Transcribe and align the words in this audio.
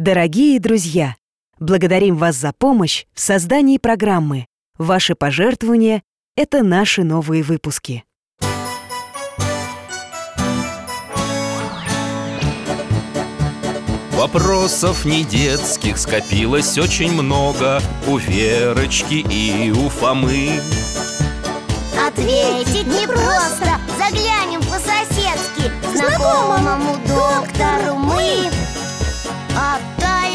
Дорогие 0.00 0.58
друзья, 0.58 1.14
благодарим 1.58 2.16
вас 2.16 2.34
за 2.34 2.54
помощь 2.56 3.04
в 3.12 3.20
создании 3.20 3.76
программы. 3.76 4.46
Ваши 4.78 5.14
пожертвования– 5.14 6.02
это 6.38 6.62
наши 6.62 7.04
новые 7.04 7.42
выпуски. 7.42 8.04
Вопросов 14.12 15.04
не 15.04 15.22
детских 15.22 15.98
скопилось 15.98 16.78
очень 16.78 17.12
много 17.12 17.82
У 18.08 18.16
Верочки 18.16 19.22
и 19.30 19.70
у 19.70 19.90
Фомы 19.90 20.62
Ответить 22.08 22.86
непросто 22.86 23.78
Заглянем 23.98 24.60
по-соседски 24.60 25.70
К 25.92 25.94
знакомому 25.94 26.96
доктору 27.06 27.96
мы 27.96 28.48
О 29.54 29.89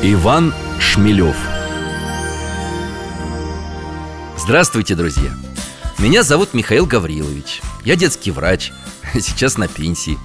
Иван 0.00 0.54
Шмелев. 0.78 1.36
Здравствуйте, 4.36 4.94
друзья! 4.94 5.32
Меня 5.98 6.22
зовут 6.22 6.54
Михаил 6.54 6.86
Гаврилович. 6.86 7.60
Я 7.84 7.96
детский 7.96 8.30
врач, 8.30 8.70
сейчас 9.14 9.58
на 9.58 9.66
пенсии. 9.66 10.16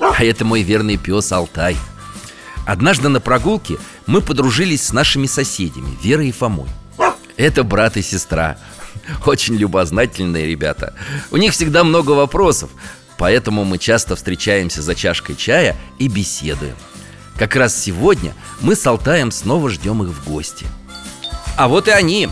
А 0.00 0.22
это 0.22 0.44
мой 0.44 0.60
верный 0.60 0.98
пес 0.98 1.32
Алтай. 1.32 1.78
Однажды 2.66 3.08
на 3.08 3.22
прогулке 3.22 3.78
мы 4.06 4.20
подружились 4.20 4.84
с 4.84 4.92
нашими 4.92 5.26
соседями 5.26 5.96
Верой 6.02 6.28
и 6.28 6.32
Фомой. 6.32 6.68
Это 7.38 7.64
брат 7.64 7.96
и 7.96 8.02
сестра. 8.02 8.58
Очень 9.24 9.54
любознательные 9.54 10.46
ребята. 10.46 10.92
У 11.30 11.38
них 11.38 11.52
всегда 11.52 11.84
много 11.84 12.10
вопросов 12.10 12.68
Поэтому 13.16 13.64
мы 13.64 13.78
часто 13.78 14.14
встречаемся 14.14 14.82
за 14.82 14.94
чашкой 14.94 15.36
чая 15.36 15.74
и 15.98 16.06
беседуем 16.06 16.76
Как 17.38 17.54
раз 17.54 17.78
сегодня 17.78 18.34
мы 18.60 18.74
с 18.74 18.86
Алтаем 18.86 19.30
снова 19.30 19.68
ждем 19.68 20.02
их 20.02 20.08
в 20.08 20.28
гости. 20.28 20.66
А 21.56 21.68
вот 21.68 21.88
и 21.88 21.90
они. 21.90 22.28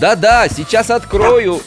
Да-да, 0.00 0.48
сейчас 0.48 0.90
открою. 0.90 1.60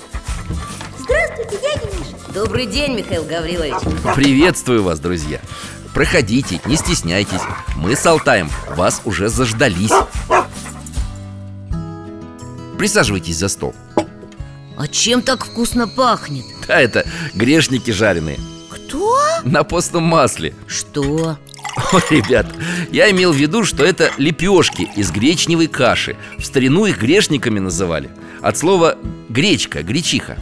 Здравствуйте, 0.97 1.59
дядя 1.61 1.85
Миша. 1.85 2.33
Добрый 2.33 2.65
день, 2.65 2.95
Михаил 2.95 3.23
Гаврилович. 3.25 3.75
Приветствую 4.15 4.83
вас, 4.83 4.99
друзья. 4.99 5.39
Проходите, 5.93 6.61
не 6.65 6.75
стесняйтесь. 6.75 7.41
Мы 7.75 7.95
с 7.95 8.05
Алтаем 8.05 8.49
вас 8.75 9.01
уже 9.05 9.29
заждались. 9.29 9.91
Присаживайтесь 12.77 13.37
за 13.37 13.49
стол. 13.49 13.75
А 14.77 14.87
чем 14.87 15.21
так 15.21 15.45
вкусно 15.45 15.87
пахнет? 15.87 16.45
Да, 16.67 16.79
это 16.79 17.05
грешники 17.33 17.91
жареные. 17.91 18.39
Кто? 18.69 19.19
На 19.43 19.63
постном 19.63 20.03
масле. 20.03 20.55
Что? 20.67 21.37
Ребят, 22.09 22.47
я 22.91 23.09
имел 23.11 23.31
в 23.31 23.35
виду, 23.35 23.63
что 23.63 23.83
это 23.83 24.11
лепешки 24.17 24.87
из 24.95 25.11
гречневой 25.11 25.67
каши. 25.67 26.15
В 26.37 26.45
старину 26.45 26.85
их 26.85 26.99
грешниками 26.99 27.59
называли. 27.59 28.09
От 28.41 28.57
слова 28.57 28.97
гречка, 29.27 29.83
гречиха 29.83 30.37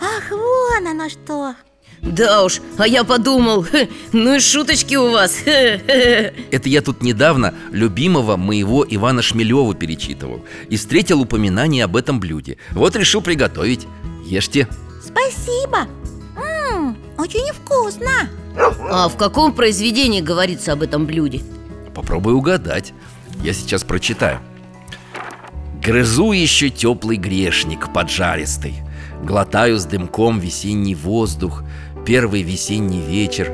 Ах, 0.00 0.30
вон 0.30 0.86
оно 0.86 1.08
что. 1.08 1.54
Да 2.00 2.44
уж, 2.44 2.60
а 2.78 2.86
я 2.86 3.04
подумал 3.04 3.64
хе, 3.64 3.88
Ну 4.12 4.36
и 4.36 4.40
шуточки 4.40 4.94
у 4.94 5.10
вас. 5.10 5.36
Это 5.44 6.68
я 6.68 6.80
тут 6.80 7.02
недавно 7.02 7.54
любимого 7.70 8.36
моего 8.36 8.86
Ивана 8.88 9.20
Шмелева 9.20 9.74
перечитывал 9.74 10.44
И 10.68 10.76
встретил 10.76 11.20
упоминание 11.20 11.84
об 11.84 11.96
этом 11.96 12.20
блюде. 12.20 12.58
Вот 12.70 12.96
решил 12.96 13.20
приготовить. 13.20 13.86
Ешьте. 14.24 14.68
Спасибо. 15.02 15.88
Ммм, 16.36 16.96
очень 17.18 17.52
вкусно 17.52 18.28
А 18.90 19.08
в 19.08 19.16
каком 19.16 19.52
произведении 19.52 20.20
говорится 20.20 20.72
об 20.72 20.82
этом 20.82 21.06
блюде? 21.06 21.42
Попробуй 21.94 22.34
угадать. 22.34 22.92
Я 23.42 23.52
сейчас 23.52 23.84
прочитаю. 23.84 24.40
Грызу 25.82 26.32
еще 26.32 26.70
теплый 26.70 27.16
грешник 27.16 27.92
поджаристый. 27.92 28.74
Глотаю 29.22 29.78
с 29.78 29.84
дымком 29.84 30.38
весенний 30.38 30.94
воздух 30.94 31.62
Первый 32.06 32.42
весенний 32.42 33.00
вечер. 33.00 33.52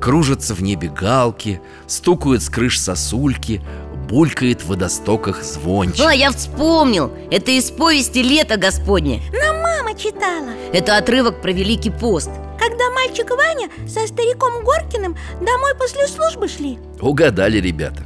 Кружатся 0.00 0.54
в 0.54 0.62
небе 0.62 0.88
галки 0.88 1.60
Стукают 1.86 2.42
с 2.42 2.48
крыш 2.48 2.80
сосульки 2.80 3.62
Булькает 4.08 4.62
в 4.62 4.68
водостоках 4.68 5.42
звонче 5.42 6.02
А, 6.04 6.12
я 6.12 6.30
вспомнил. 6.30 7.10
Это 7.30 7.50
из 7.50 7.70
повести 7.70 8.18
«Лето 8.18 8.56
Господне» 8.56 9.22
Нам 9.32 9.62
мама 9.62 9.98
читала. 9.98 10.48
Это 10.72 10.96
отрывок 10.96 11.40
про 11.42 11.52
Великий 11.52 11.90
пост 11.90 12.30
Когда 12.66 12.88
мальчик 12.88 13.30
Ваня 13.30 13.68
со 13.86 14.06
стариком 14.06 14.64
Горкиным 14.64 15.18
домой 15.38 15.74
после 15.78 16.06
службы 16.08 16.48
шли. 16.48 16.78
Угадали, 16.98 17.58
ребята. 17.58 18.02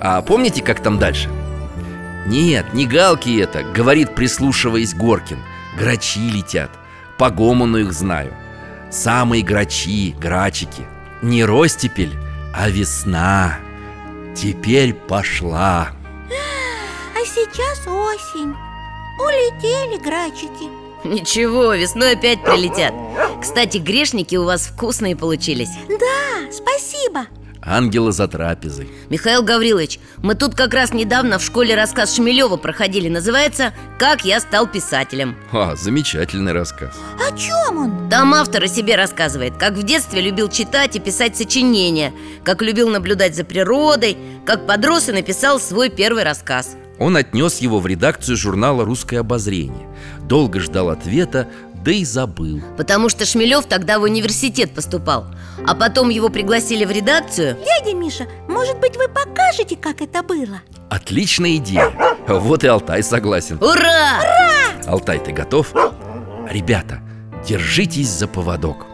А 0.00 0.22
помните, 0.22 0.62
как 0.62 0.80
там 0.80 1.00
дальше? 1.00 1.28
Нет, 2.24 2.72
не 2.72 2.86
галки 2.86 3.40
это, 3.40 3.64
говорит, 3.64 4.14
прислушиваясь 4.14 4.94
Горкин. 4.94 5.42
Грачи 5.76 6.20
летят, 6.20 6.70
по 7.18 7.30
гомону 7.30 7.78
их 7.78 7.92
знаю. 7.92 8.32
Самые 8.92 9.42
грачи, 9.42 10.14
грачики. 10.16 10.86
Не 11.20 11.44
ростепель, 11.44 12.16
а 12.54 12.70
весна. 12.70 13.58
Теперь 14.36 14.94
пошла. 14.94 15.88
А 17.12 17.24
сейчас 17.24 17.80
осень. 17.88 18.54
Улетели 19.18 20.00
грачики 20.00 20.85
Ничего, 21.06 21.74
весной 21.74 22.12
опять 22.12 22.42
прилетят. 22.42 22.92
Кстати, 23.40 23.78
грешники 23.78 24.36
у 24.36 24.44
вас 24.44 24.62
вкусные 24.66 25.16
получились. 25.16 25.70
Да, 25.88 26.50
спасибо. 26.52 27.26
Ангела 27.62 28.12
за 28.12 28.28
трапезой. 28.28 28.88
Михаил 29.10 29.42
Гаврилович, 29.42 29.98
мы 30.18 30.36
тут 30.36 30.54
как 30.54 30.72
раз 30.72 30.92
недавно 30.94 31.38
в 31.38 31.42
школе 31.42 31.74
рассказ 31.74 32.14
Шмелева 32.14 32.56
проходили. 32.56 33.08
Называется 33.08 33.72
«Как 33.98 34.24
я 34.24 34.38
стал 34.38 34.68
писателем» 34.68 35.36
А, 35.50 35.74
замечательный 35.74 36.52
рассказ. 36.52 36.94
О 37.28 37.36
чем 37.36 37.78
он? 37.78 38.08
Там 38.08 38.34
автор 38.34 38.62
о 38.62 38.68
себе 38.68 38.94
рассказывает. 38.94 39.56
Как 39.56 39.72
в 39.74 39.82
детстве 39.82 40.20
любил 40.20 40.48
читать 40.48 40.94
и 40.94 41.00
писать 41.00 41.36
сочинения. 41.36 42.12
Как 42.44 42.62
любил 42.62 42.88
наблюдать 42.88 43.34
за 43.34 43.42
природой. 43.42 44.16
Как 44.46 44.64
подрос 44.66 45.08
и 45.08 45.12
написал 45.12 45.58
свой 45.58 45.88
первый 45.88 46.22
рассказ 46.22 46.76
Он 46.98 47.16
отнес 47.16 47.58
его 47.58 47.78
в 47.78 47.86
редакцию 47.86 48.36
журнала 48.36 48.84
«Русское 48.84 49.18
обозрение» 49.18 49.86
Долго 50.22 50.60
ждал 50.60 50.90
ответа, 50.90 51.46
да 51.84 51.92
и 51.92 52.04
забыл. 52.04 52.60
Потому 52.76 53.08
что 53.08 53.24
Шмелев 53.24 53.66
тогда 53.66 53.98
в 53.98 54.02
университет 54.02 54.74
поступал. 54.74 55.26
А 55.64 55.74
потом 55.74 56.08
его 56.08 56.28
пригласили 56.30 56.84
в 56.84 56.90
редакцию. 56.90 57.56
Дядя 57.64 57.96
Миша, 57.96 58.26
может 58.48 58.80
быть 58.80 58.96
вы 58.96 59.08
покажете, 59.08 59.76
как 59.76 60.00
это 60.00 60.22
было? 60.22 60.62
Отличная 60.90 61.56
идея. 61.56 61.92
Вот 62.26 62.64
и 62.64 62.66
Алтай 62.66 63.02
согласен. 63.04 63.58
Ура! 63.62 64.20
Алтай, 64.86 65.20
ты 65.20 65.30
готов? 65.30 65.72
Ребята, 66.50 67.00
держитесь 67.46 68.08
за 68.08 68.26
поводок 68.26 68.86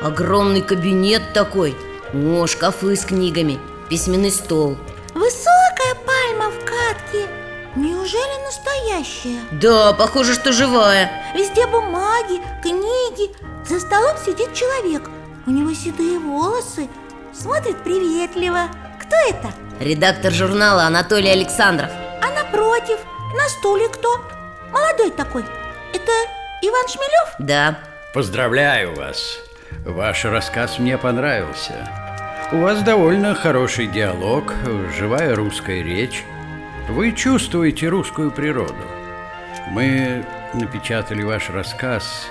Огромный 0.00 0.62
кабинет 0.62 1.32
такой. 1.32 1.76
О, 2.14 2.46
шкафы 2.46 2.96
с 2.96 3.04
книгами 3.04 3.58
Письменный 3.90 4.30
стол. 4.30 4.76
Высокая 5.14 5.94
пальма 6.06 6.50
в 6.50 6.58
катке. 6.64 7.26
Неужели 7.74 8.44
настоящая? 8.44 9.40
Да, 9.52 9.92
похоже, 9.92 10.34
что 10.34 10.52
живая. 10.52 11.10
Везде 11.34 11.66
бумаги, 11.66 12.40
книги. 12.62 13.30
За 13.68 13.80
столом 13.80 14.16
сидит 14.24 14.54
человек. 14.54 15.08
У 15.46 15.50
него 15.50 15.72
седые 15.74 16.18
волосы. 16.18 16.88
Смотрит 17.32 17.82
приветливо. 17.82 18.68
Кто 19.00 19.16
это? 19.28 19.52
Редактор 19.80 20.32
журнала 20.32 20.84
Анатолий 20.84 21.30
Александров. 21.30 21.90
А 22.22 22.30
напротив, 22.30 22.98
на 23.34 23.48
стуле 23.48 23.88
кто? 23.88 24.20
Молодой 24.72 25.10
такой. 25.10 25.44
Это 25.92 26.12
Иван 26.62 26.88
Шмелев? 26.88 27.34
Да, 27.38 27.78
Поздравляю 28.14 28.94
вас. 28.94 29.38
Ваш 29.84 30.24
рассказ 30.24 30.78
мне 30.78 30.98
понравился. 30.98 31.88
У 32.52 32.58
вас 32.58 32.82
довольно 32.82 33.34
хороший 33.34 33.86
диалог, 33.86 34.54
живая 34.96 35.34
русская 35.34 35.82
речь. 35.82 36.24
Вы 36.88 37.12
чувствуете 37.12 37.88
русскую 37.88 38.30
природу. 38.30 38.84
Мы 39.70 40.24
напечатали 40.54 41.22
ваш 41.22 41.50
рассказ, 41.50 42.26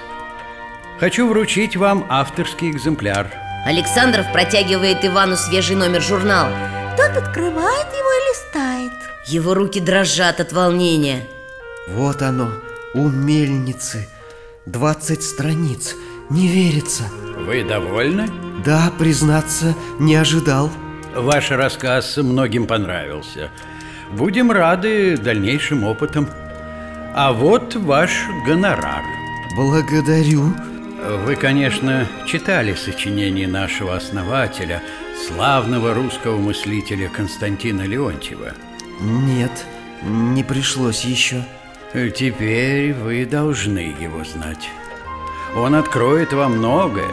хочу 0.99 1.27
вручить 1.29 1.75
вам 1.75 2.05
авторский 2.09 2.71
экземпляр. 2.71 3.27
Александров 3.65 4.31
протягивает 4.31 5.03
Ивану 5.03 5.35
свежий 5.35 5.75
номер 5.75 6.01
журнала 6.01 6.51
Тот 6.95 7.17
открывает 7.17 7.87
его 7.87 8.11
и 8.13 8.29
листает 8.29 8.93
Его 9.25 9.53
руки 9.53 9.81
дрожат 9.81 10.39
от 10.39 10.53
волнения 10.53 11.27
Вот 11.89 12.21
оно, 12.21 12.49
у 12.93 13.09
мельницы 13.09 14.07
20 14.67 15.21
страниц, 15.21 15.95
не 16.29 16.47
верится 16.47 17.03
Вы 17.45 17.63
довольны? 17.63 18.27
Да, 18.65 18.91
признаться, 18.97 19.75
не 19.99 20.15
ожидал 20.15 20.69
Ваш 21.15 21.49
рассказ 21.49 22.17
многим 22.17 22.67
понравился. 22.67 23.49
Будем 24.11 24.51
рады 24.51 25.17
дальнейшим 25.17 25.83
опытам. 25.83 26.29
А 27.15 27.33
вот 27.33 27.75
ваш 27.75 28.11
гонорар. 28.45 29.03
Благодарю 29.55 30.53
Вы, 31.25 31.35
конечно, 31.35 32.07
читали 32.27 32.75
сочинение 32.75 33.47
нашего 33.47 33.95
основателя, 33.95 34.83
славного 35.27 35.95
русского 35.95 36.37
мыслителя 36.37 37.09
Константина 37.09 37.81
Леонтьева. 37.81 38.53
Нет, 39.01 39.65
не 40.03 40.43
пришлось 40.43 41.03
еще 41.03 41.43
Теперь 41.93 42.93
вы 42.93 43.25
должны 43.25 43.95
его 43.99 44.23
знать. 44.23 44.69
Он 45.57 45.73
откроет 45.73 46.33
вам 46.33 46.59
многое 46.59 47.11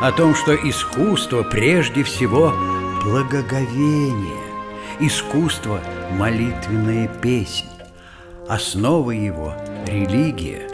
о 0.00 0.12
том, 0.12 0.36
что 0.36 0.54
искусство 0.54 1.42
прежде 1.42 2.04
всего 2.04 2.52
благоговение, 3.02 4.38
искусство 5.00 5.80
молитвенная 6.12 7.08
песнь, 7.20 7.66
основа 8.48 9.10
его 9.10 9.54
религия. 9.86 10.68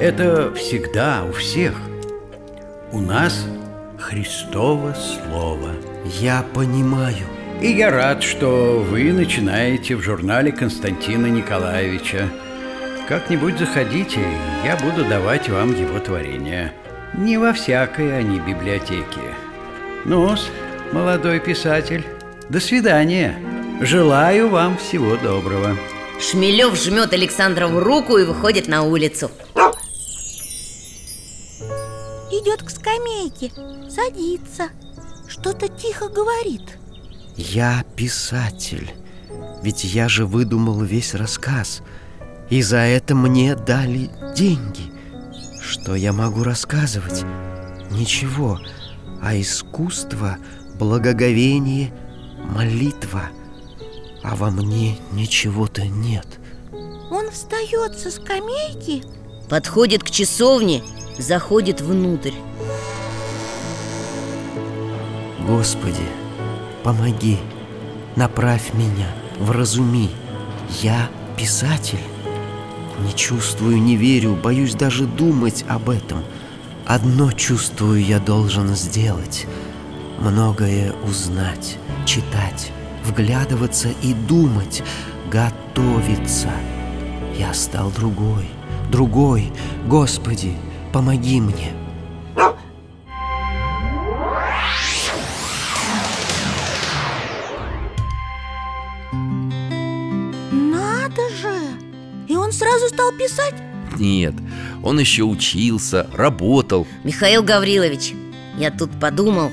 Это 0.00 0.52
всегда 0.54 1.22
у 1.28 1.32
всех. 1.32 1.74
У 2.90 2.98
нас 2.98 3.46
Христово 3.96 4.94
Слово. 4.94 5.70
Я 6.04 6.44
понимаю 6.54 7.26
И 7.60 7.70
я 7.70 7.90
рад, 7.90 8.22
что 8.22 8.84
вы 8.90 9.12
начинаете 9.12 9.94
в 9.94 10.02
журнале 10.02 10.50
Константина 10.50 11.26
Николаевича. 11.26 12.28
Как-нибудь 13.10 13.58
заходите, 13.58 14.20
я 14.64 14.76
буду 14.76 15.04
давать 15.04 15.48
вам 15.48 15.74
его 15.74 15.98
творения. 15.98 16.72
Не 17.18 17.38
во 17.38 17.52
всякой 17.52 18.16
они 18.16 18.38
библиотеке. 18.38 19.34
ну 20.04 20.36
молодой 20.92 21.40
писатель, 21.40 22.06
до 22.48 22.60
свидания. 22.60 23.36
Желаю 23.80 24.48
вам 24.48 24.76
всего 24.78 25.16
доброго. 25.16 25.76
Шмелев 26.20 26.80
жмет 26.80 27.12
Александрову 27.12 27.80
руку 27.80 28.16
и 28.16 28.24
выходит 28.24 28.68
на 28.68 28.84
улицу 28.84 29.32
Идет 32.30 32.62
к 32.62 32.70
скамейке, 32.70 33.50
садится 33.90 34.68
Что-то 35.26 35.66
тихо 35.66 36.08
говорит 36.08 36.78
Я 37.36 37.84
писатель 37.96 38.92
Ведь 39.64 39.82
я 39.82 40.08
же 40.08 40.26
выдумал 40.26 40.80
весь 40.82 41.14
рассказ 41.14 41.82
И 42.50 42.62
за 42.62 42.78
это 42.78 43.14
мне 43.14 43.54
дали 43.54 44.10
деньги 44.36 44.92
Что 45.62 45.94
я 45.94 46.12
могу 46.12 46.42
рассказывать? 46.42 47.24
Ничего 47.90 48.58
А 49.22 49.38
искусство, 49.40 50.36
благоговение, 50.78 51.92
молитва 52.44 53.22
А 54.22 54.34
во 54.34 54.50
мне 54.50 54.98
ничего-то 55.12 55.86
нет 55.86 56.26
Он 57.10 57.30
встает 57.30 57.96
со 57.98 58.10
скамейки 58.10 59.04
Подходит 59.48 60.02
к 60.02 60.10
часовне, 60.10 60.82
заходит 61.18 61.80
внутрь 61.80 62.34
Господи, 65.50 66.06
помоги, 66.84 67.36
направь 68.14 68.72
меня, 68.72 69.08
вразуми. 69.40 70.08
Я 70.80 71.10
писатель. 71.36 71.98
Не 72.98 73.14
чувствую, 73.14 73.80
не 73.80 73.96
верю, 73.96 74.36
боюсь 74.36 74.74
даже 74.74 75.06
думать 75.06 75.64
об 75.68 75.88
этом. 75.90 76.22
Одно 76.86 77.32
чувствую 77.32 78.04
я 78.04 78.18
должен 78.18 78.74
сделать. 78.74 79.46
Многое 80.20 80.92
узнать, 81.04 81.78
читать, 82.04 82.72
вглядываться 83.04 83.88
и 84.02 84.12
думать, 84.12 84.82
готовиться. 85.30 86.50
Я 87.38 87.54
стал 87.54 87.90
другой, 87.90 88.50
другой. 88.90 89.52
Господи, 89.86 90.54
помоги 90.92 91.40
мне. 91.40 91.79
Нет, 104.00 104.34
он 104.82 104.98
еще 104.98 105.24
учился, 105.24 106.08
работал 106.14 106.86
Михаил 107.04 107.42
Гаврилович, 107.42 108.14
я 108.58 108.70
тут 108.70 108.90
подумал 108.98 109.52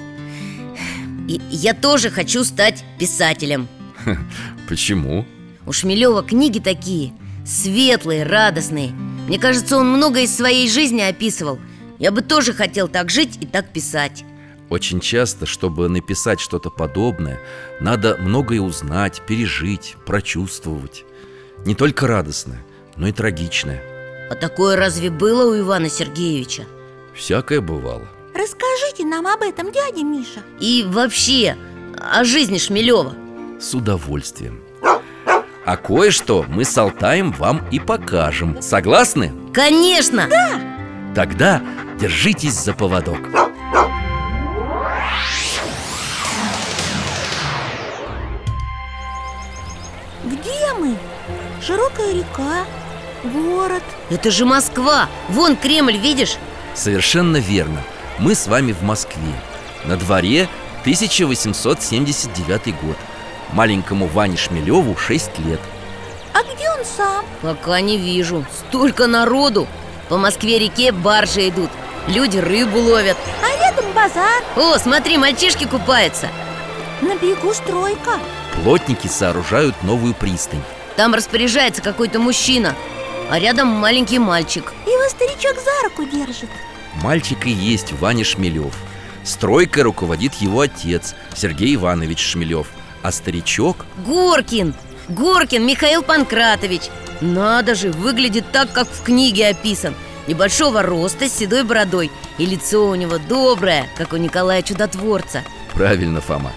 и 1.28 1.42
Я 1.52 1.74
тоже 1.74 2.10
хочу 2.10 2.44
стать 2.44 2.84
писателем 2.98 3.68
Почему? 4.70 5.26
У 5.66 5.74
Шмелева 5.74 6.24
книги 6.24 6.60
такие 6.60 7.12
Светлые, 7.46 8.24
радостные 8.24 8.92
Мне 9.28 9.38
кажется, 9.38 9.78
он 9.78 9.90
много 9.90 10.22
из 10.22 10.34
своей 10.34 10.70
жизни 10.70 11.02
описывал 11.02 11.60
Я 12.00 12.12
бы 12.12 12.22
тоже 12.22 12.54
хотел 12.54 12.88
так 12.88 13.10
жить 13.10 13.38
и 13.42 13.46
так 13.46 13.74
писать 13.74 14.24
Очень 14.70 15.02
часто, 15.02 15.46
чтобы 15.46 15.90
написать 15.90 16.40
что-то 16.40 16.70
подобное, 16.70 17.40
надо 17.82 18.16
многое 18.18 18.62
узнать, 18.62 19.22
пережить, 19.28 19.96
прочувствовать. 20.06 21.04
Не 21.66 21.76
только 21.76 22.08
радостное, 22.08 22.64
но 22.96 23.08
и 23.08 23.12
трагичное. 23.12 23.97
А 24.30 24.36
такое 24.36 24.76
разве 24.76 25.10
было 25.10 25.50
у 25.50 25.58
Ивана 25.58 25.90
Сергеевича? 25.90 26.66
Всякое 27.14 27.62
бывало. 27.62 28.08
Расскажите 28.36 29.06
нам 29.06 29.26
об 29.26 29.42
этом, 29.42 29.72
дядя 29.72 30.04
Миша 30.04 30.42
И 30.60 30.86
вообще 30.88 31.58
о 32.00 32.24
жизни 32.24 32.60
Шмелева 32.60 33.16
С 33.60 33.74
удовольствием. 33.74 34.62
А 35.66 35.76
кое-что 35.76 36.46
мы 36.48 36.64
с 36.64 36.78
Алтаем 36.78 37.32
вам 37.32 37.62
и 37.72 37.80
покажем. 37.80 38.62
Согласны? 38.62 39.34
Конечно! 39.54 40.30
Тогда 41.16 41.62
держитесь 42.00 42.54
за 42.54 42.74
поводок. 42.74 43.20
Где 50.24 50.74
мы? 50.80 50.96
Широкая 51.62 52.14
река, 52.14 52.66
город 53.24 53.84
Это 54.10 54.32
же 54.32 54.46
Москва! 54.46 55.08
Вон 55.30 55.56
Кремль, 55.56 55.98
видишь? 55.98 56.38
Совершенно 56.74 57.38
верно. 57.38 57.82
Мы 58.20 58.36
с 58.36 58.48
вами 58.48 58.72
в 58.72 58.82
Москве. 58.84 59.34
На 59.86 59.98
дворе 59.98 60.48
1879 60.82 62.80
год. 62.82 62.98
Маленькому 63.54 64.08
Ване 64.08 64.38
Шмелеву 64.38 64.96
6 64.96 65.40
лет. 65.40 65.60
А 66.34 66.44
где 66.44 66.70
он 66.70 66.86
сам? 66.86 67.26
Пока 67.42 67.80
не 67.82 67.98
вижу 67.98 68.46
Столько 68.68 69.08
народу 69.08 69.68
По 70.10 70.18
Москве-реке 70.18 70.92
баржи 70.92 71.50
идут 71.50 71.70
Люди 72.08 72.38
рыбу 72.38 72.80
ловят 72.80 73.18
А 73.44 73.64
рядом 73.64 73.86
базар, 73.94 74.44
О, 74.56 74.78
смотри, 74.78 75.18
мальчишки 75.18 75.66
купаются 75.66 76.28
на 77.02 77.16
берегу 77.16 77.54
стройка 77.54 78.20
Плотники 78.56 79.08
сооружают 79.08 79.76
новую 79.84 80.16
пристань. 80.16 80.62
Там 80.96 81.14
распоряжается 81.14 81.84
какой-то 81.84 82.20
мужчина 82.20 82.74
А 83.30 83.40
рядом 83.40 83.68
маленький 83.68 84.20
мальчик. 84.20 84.74
Его 84.86 85.10
старичок 85.10 85.56
за 85.56 85.84
руку 85.84 86.06
держит. 86.06 86.50
Мальчик 87.02 87.46
и 87.46 87.52
есть 87.52 87.92
Ваня 87.94 88.24
Шмелев. 88.24 88.74
Стройкой 89.24 89.84
руководит 89.84 90.36
его 90.36 90.62
отец 90.62 91.14
Сергей 91.36 91.76
Иванович 91.76 92.20
Шмелев. 92.20 92.68
А 93.04 93.12
старичок? 93.12 93.86
Горкин! 94.06 94.74
Горкин 95.10 95.66
Михаил 95.66 96.04
Панкратович. 96.04 96.84
Надо 97.20 97.76
же, 97.76 97.92
выглядит 97.92 98.52
так, 98.52 98.72
как 98.72 98.88
в 98.88 99.04
книге 99.04 99.50
описан. 99.50 99.94
Небольшого 100.28 100.82
роста, 100.82 101.28
с 101.28 101.34
седой 101.38 101.64
бородой. 101.64 102.12
И 102.38 102.46
лицо 102.46 102.88
у 102.88 102.96
него 102.96 103.18
доброе, 103.18 103.90
как 103.98 104.14
у 104.14 104.18
Николая 104.18 104.62
Чудотворца. 104.62 105.44
Правильно, 105.74 106.22
Фома. 106.22 106.52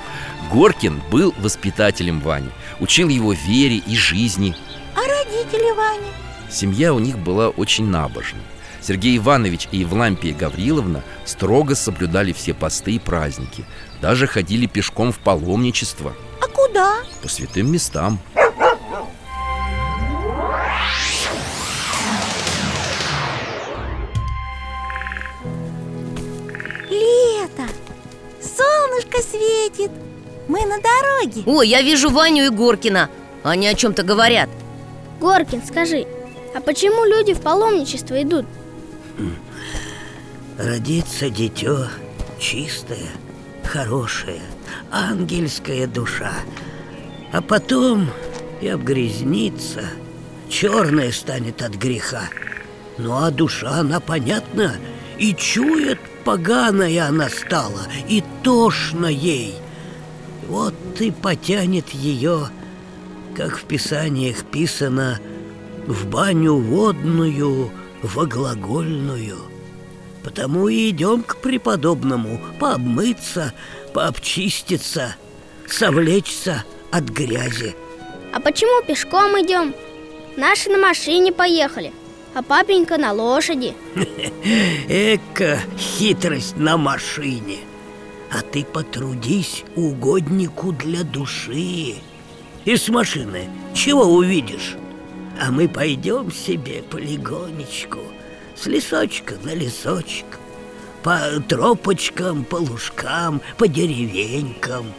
Горкин 0.52 1.00
был 1.10 1.34
воспитателем 1.38 2.20
Вани. 2.20 2.50
Учил 2.80 3.08
его 3.08 3.32
вере 3.32 3.76
и 3.76 3.96
жизни. 3.96 4.56
А 4.94 5.00
родители 5.00 5.72
Вани? 5.76 6.10
Семья 6.50 6.92
у 6.92 6.99
них 6.99 7.19
была 7.19 7.49
очень 7.49 7.87
набожной. 7.87 8.42
Сергей 8.83 9.16
Иванович 9.19 9.69
и 9.73 9.78
Евлампия 9.78 10.35
Гавриловна 10.35 11.02
строго 11.25 11.75
соблюдали 11.75 12.33
все 12.33 12.54
посты 12.54 12.92
и 12.92 12.99
праздники. 12.99 13.64
Даже 14.00 14.26
ходили 14.26 14.66
пешком 14.66 15.12
в 15.12 15.19
паломничество. 15.19 16.14
А 16.40 16.49
куда? 16.49 16.97
По 17.23 17.28
святым 17.28 17.71
местам. 17.71 18.19
Лето! 26.88 27.69
Солнышко 28.40 29.21
светит! 29.23 29.90
Мы 30.49 30.64
на 30.64 30.78
дороге! 30.80 31.42
О, 31.47 31.62
я 31.62 31.83
вижу 31.83 32.11
Ваню 32.11 32.47
и 32.47 32.49
Горкина! 32.49 33.09
Они 33.45 33.69
о 33.69 33.75
чем-то 33.75 34.02
говорят. 34.02 34.49
Горкин, 35.21 35.62
скажи, 35.66 36.07
а 36.54 36.61
почему 36.61 37.04
люди 37.04 37.35
в 37.35 37.40
паломничество 37.40 38.21
идут? 38.23 38.47
Родится 40.59 41.30
дитё 41.30 41.87
чистое, 42.38 43.09
хорошее, 43.64 44.40
ангельская 44.90 45.87
душа. 45.87 46.33
А 47.33 47.40
потом 47.40 48.09
и 48.61 48.69
обгрязнится, 48.69 49.85
черная 50.49 51.12
станет 51.12 51.62
от 51.62 51.75
греха. 51.75 52.25
Ну 52.99 53.16
а 53.16 53.30
душа, 53.30 53.80
она 53.80 54.00
понятна, 54.00 54.75
и 55.19 55.35
чует, 55.35 55.99
поганая 56.25 57.07
она 57.07 57.28
стала, 57.28 57.83
и 58.09 58.23
тошно 58.42 59.07
ей. 59.07 59.54
Вот 60.49 60.75
и 60.99 61.11
потянет 61.11 61.90
ее, 61.90 62.49
как 63.37 63.57
в 63.57 63.64
писаниях 63.64 64.45
писано, 64.45 65.21
в 65.87 66.06
баню 66.06 66.56
водную, 66.56 67.70
во 68.02 68.26
глагольную. 68.26 69.38
Потому 70.22 70.68
и 70.68 70.90
идем 70.90 71.22
к 71.22 71.37
преподобному 71.37 72.40
пообмыться, 72.58 73.54
пообчиститься, 73.94 75.16
совлечься 75.66 76.64
от 76.90 77.04
грязи. 77.04 77.75
А 78.32 78.40
почему 78.40 78.84
пешком 78.84 79.32
идем? 79.40 79.75
Наши 80.37 80.70
на 80.70 80.78
машине 80.78 81.32
поехали, 81.32 81.92
а 82.34 82.42
папенька 82.42 82.99
на 82.99 83.12
лошади. 83.12 83.75
Эка 84.88 85.58
хитрость 85.78 86.56
на 86.56 86.76
машине. 86.76 87.58
А 88.30 88.42
ты 88.42 88.64
потрудись 88.64 89.64
угоднику 89.75 90.72
для 90.72 91.02
души. 91.02 91.96
И 92.64 92.76
с 92.76 92.88
машины 92.88 93.49
чего 93.75 94.04
увидишь? 94.04 94.76
А 95.40 95.50
мы 95.50 95.68
пойдем 95.68 96.30
себе 96.30 96.82
полигонечку 96.82 98.00
С 98.54 98.66
лесочка 98.66 99.37
на 99.42 99.54
лесочек 99.54 100.38
По 101.02 101.18
тропочкам, 101.49 102.44
по 102.44 102.56
лужкам, 102.56 103.40
по 103.56 103.66
деревенькам 103.66 104.92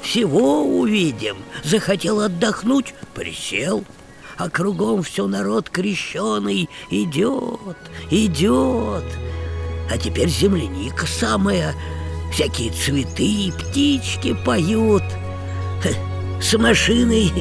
Всего 0.00 0.62
увидим 0.62 1.36
Захотел 1.64 2.20
отдохнуть, 2.20 2.94
присел 3.14 3.84
а 4.38 4.48
кругом 4.48 5.02
все 5.02 5.26
народ 5.26 5.68
крещеный 5.68 6.70
идет, 6.90 7.76
идет. 8.08 9.04
А 9.90 9.98
теперь 9.98 10.28
земляника 10.28 11.06
самая, 11.06 11.74
всякие 12.32 12.70
цветы, 12.70 13.52
птички 13.52 14.36
поют. 14.44 15.02
С 16.40 16.56
машиной 16.56 17.32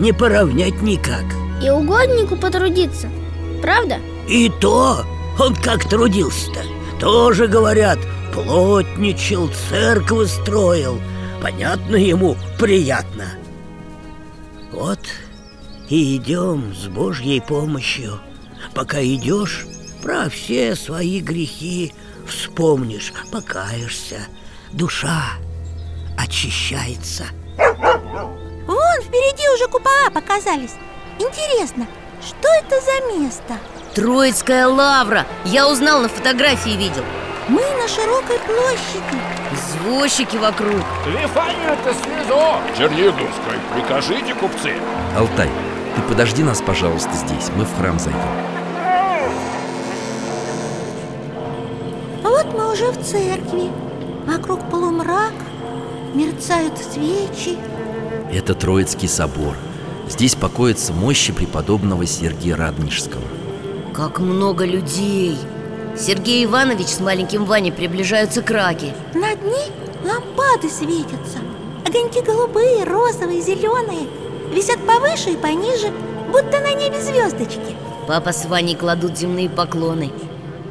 не 0.00 0.12
поравнять 0.12 0.82
никак. 0.82 1.24
И 1.62 1.68
угоднику 1.68 2.36
потрудиться, 2.36 3.10
правда? 3.60 3.98
И 4.28 4.50
то 4.60 5.04
он 5.38 5.54
как 5.54 5.88
трудился-то. 5.88 6.62
Тоже, 6.98 7.48
говорят, 7.48 7.98
плотничал, 8.32 9.50
церковь 9.68 10.30
строил. 10.30 11.00
Понятно 11.42 11.96
ему, 11.96 12.36
приятно. 12.58 13.26
Вот 14.72 15.00
и 15.88 16.16
идем 16.16 16.74
с 16.74 16.86
Божьей 16.86 17.40
помощью. 17.40 18.20
Пока 18.74 19.02
идешь, 19.02 19.66
про 20.02 20.30
все 20.30 20.74
свои 20.76 21.20
грехи 21.20 21.92
вспомнишь, 22.26 23.12
покаешься. 23.30 24.20
Душа 24.72 25.32
очищается. 26.16 27.24
Вон 27.58 29.02
впереди 29.02 29.48
уже 29.54 29.66
купола 29.66 30.10
показались 30.12 30.76
Интересно, 31.20 31.86
что 32.26 32.48
это 32.48 32.76
за 32.80 33.18
место? 33.18 33.58
Троицкая 33.94 34.66
лавра. 34.66 35.26
Я 35.44 35.68
узнал, 35.68 36.00
на 36.00 36.08
фотографии 36.08 36.70
видел. 36.70 37.04
Мы 37.46 37.60
на 37.60 37.86
широкой 37.88 38.38
площади. 38.38 39.20
Извозчики 39.52 40.38
вокруг. 40.38 40.80
Вифанию-то 41.06 41.92
свезо 41.92 42.58
Черниговской, 42.74 43.58
прикажите, 43.74 44.34
купцы. 44.34 44.72
Алтай, 45.14 45.50
ты 45.94 46.02
подожди 46.08 46.42
нас, 46.42 46.62
пожалуйста, 46.62 47.12
здесь. 47.12 47.50
Мы 47.54 47.66
в 47.66 47.76
храм 47.76 47.98
зайдем. 47.98 48.20
Вот 52.22 52.46
мы 52.54 52.72
уже 52.72 52.86
в 52.92 53.04
церкви. 53.04 53.70
Вокруг 54.26 54.70
полумрак 54.70 55.34
Мерцают 56.14 56.78
свечи. 56.78 57.58
Это 58.32 58.54
Троицкий 58.54 59.08
собор 59.08 59.54
Здесь 60.10 60.34
покоятся 60.34 60.92
мощи 60.92 61.32
преподобного 61.32 62.04
Сергия 62.04 62.56
Радонежского. 62.56 63.22
Как 63.94 64.18
много 64.18 64.64
людей! 64.64 65.38
Сергей 65.96 66.44
Иванович 66.44 66.88
с 66.88 67.00
маленьким 67.00 67.44
Ваней 67.44 67.70
приближаются 67.70 68.42
к 68.42 68.50
раке. 68.50 68.92
Над 69.14 69.40
ней 69.44 69.70
лампады 70.04 70.68
светятся. 70.68 71.38
Огоньки 71.86 72.20
голубые, 72.22 72.82
розовые, 72.84 73.40
зеленые. 73.40 74.08
Висят 74.52 74.84
повыше 74.84 75.30
и 75.30 75.36
пониже 75.36 75.92
Будто 76.32 76.60
на 76.60 76.74
небе 76.74 77.00
звездочки. 77.00 77.76
Папа 78.08 78.32
с 78.32 78.44
Ваней 78.46 78.74
кладут 78.74 79.16
земные 79.16 79.48
поклоны. 79.48 80.10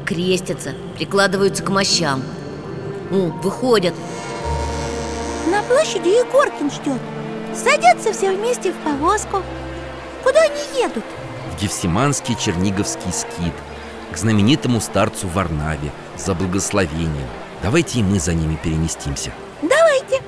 Крестятся, 0.05 0.73
прикладываются 0.97 1.63
к 1.63 1.69
мощам. 1.69 2.23
О, 3.09 3.31
выходят. 3.41 3.93
На 5.49 5.63
площади 5.63 6.09
Егоркин 6.09 6.69
ждет 6.71 7.01
Садятся 7.55 8.13
все 8.13 8.31
вместе 8.31 8.71
в 8.71 8.75
повозку. 8.77 9.43
Куда 10.23 10.41
они 10.41 10.81
едут? 10.81 11.03
В 11.51 11.61
Гефсиманский 11.61 12.35
Черниговский 12.35 13.11
скит 13.11 13.53
К 14.11 14.17
знаменитому 14.17 14.79
старцу 14.81 15.27
Варнаве 15.27 15.91
За 16.17 16.35
благословением. 16.35 17.27
Давайте 17.63 17.99
и 17.99 18.03
мы 18.03 18.19
за 18.19 18.33
ними 18.33 18.57
переместимся. 18.63 19.31
Давайте. 19.61 20.21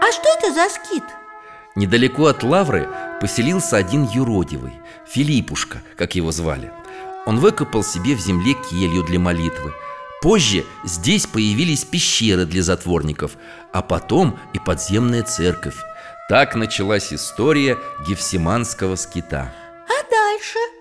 А 0.00 0.12
что 0.12 0.28
это 0.38 0.52
за 0.52 0.68
скит? 0.68 1.04
Недалеко 1.76 2.26
от 2.26 2.42
Лавры 2.42 2.88
поселился 3.20 3.76
один 3.76 4.04
юродивый 4.04 4.74
Филиппушка, 5.06 5.82
как 5.96 6.14
его 6.14 6.30
звали 6.30 6.70
Он 7.26 7.38
выкопал 7.38 7.82
себе 7.82 8.14
в 8.14 8.20
земле 8.20 8.54
келью 8.54 9.02
для 9.02 9.18
молитвы. 9.18 9.72
Позже 10.20 10.64
здесь 10.84 11.26
появились 11.26 11.84
пещеры 11.84 12.46
для 12.46 12.62
затворников 12.62 13.32
А 13.72 13.82
потом 13.82 14.38
и 14.54 14.58
подземная 14.58 15.22
церковь. 15.22 15.76
Так 16.28 16.54
началась 16.54 17.12
история 17.12 17.78
Гефсиманского 18.06 18.96
скита. 18.96 19.52
А 19.86 20.10
дальше? 20.10 20.73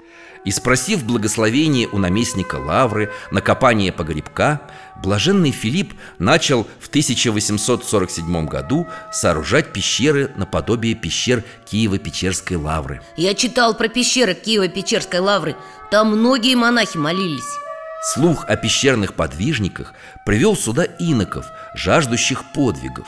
И 0.45 0.51
спросив 0.51 1.05
благословение 1.05 1.87
у 1.87 1.97
наместника 1.97 2.55
Лавры 2.55 3.11
на 3.31 3.41
копание 3.41 3.91
погребка, 3.91 4.61
блаженный 5.01 5.51
Филипп 5.51 5.93
начал 6.19 6.67
в 6.79 6.87
1847 6.89 8.45
году 8.45 8.87
сооружать 9.11 9.71
пещеры 9.71 10.31
наподобие 10.35 10.95
пещер 10.95 11.43
Киево-Печерской 11.71 12.57
Лавры. 12.57 13.01
Я 13.15 13.33
читал 13.35 13.73
про 13.73 13.87
пещеры 13.87 14.33
Киево-Печерской 14.33 15.19
лавры 15.19 15.55
Там 15.91 16.17
многие 16.17 16.55
монахи 16.55 16.97
молились 16.97 17.63
Слух 18.03 18.43
о 18.49 18.57
пещерных 18.57 19.13
подвижниках 19.13 19.93
привел 20.25 20.57
сюда 20.57 20.83
иноков, 20.83 21.45
жаждущих 21.73 22.43
подвигов. 22.53 23.07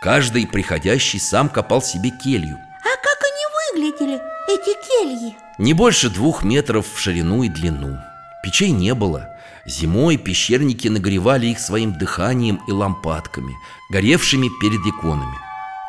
Каждый 0.00 0.46
приходящий 0.46 1.18
сам 1.18 1.48
копал 1.48 1.82
себе 1.82 2.10
келью. 2.10 2.56
А 2.56 2.94
как 3.02 3.18
они 3.24 3.35
выглядели, 3.76 4.20
эти 4.48 4.74
кельи? 4.88 5.36
Не 5.58 5.74
больше 5.74 6.08
двух 6.10 6.42
метров 6.42 6.86
в 6.92 6.98
ширину 6.98 7.42
и 7.42 7.48
длину. 7.48 7.98
Печей 8.42 8.70
не 8.70 8.94
было. 8.94 9.28
Зимой 9.66 10.16
пещерники 10.16 10.88
нагревали 10.88 11.46
их 11.46 11.58
своим 11.58 11.98
дыханием 11.98 12.60
и 12.68 12.72
лампадками 12.72 13.52
Горевшими 13.90 14.48
перед 14.60 14.80
иконами. 14.86 15.36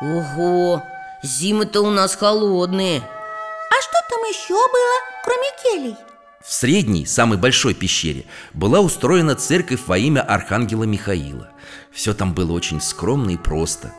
Ого, 0.00 0.82
зимы-то 1.22 1.82
у 1.82 1.90
нас 1.90 2.16
холодные 2.16 2.98
А 2.98 3.82
что 3.82 3.98
там 4.10 4.20
еще 4.24 4.54
было, 4.54 5.22
кроме 5.24 5.46
келей? 5.62 5.96
В 6.44 6.52
средней, 6.52 7.06
самой 7.06 7.38
большой 7.38 7.74
пещере 7.74 8.24
Была 8.52 8.80
устроена 8.80 9.36
церковь 9.36 9.80
во 9.86 9.96
имя 9.96 10.22
Архангела 10.22 10.84
Михаила. 10.84 11.48
Все 11.92 12.14
там 12.14 12.34
было 12.34 12.52
очень 12.52 12.80
скромно 12.80 13.30
и 13.30 13.36
просто. 13.36 13.92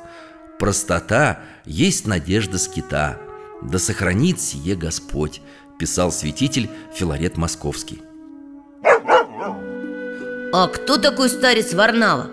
Простота 0.57 1.39
есть 1.65 2.05
надежда 2.05 2.57
скита 2.59 3.17
Да 3.61 3.79
сохранит 3.79 4.39
сие 4.39 4.75
Господь 4.75 5.41
Писал 5.77 6.11
святитель 6.11 6.69
Филарет 6.93 7.37
Московский 7.37 8.01
А 10.51 10.67
кто 10.67 10.97
такой 10.97 11.29
старец 11.29 11.73
Варнава? 11.73 12.27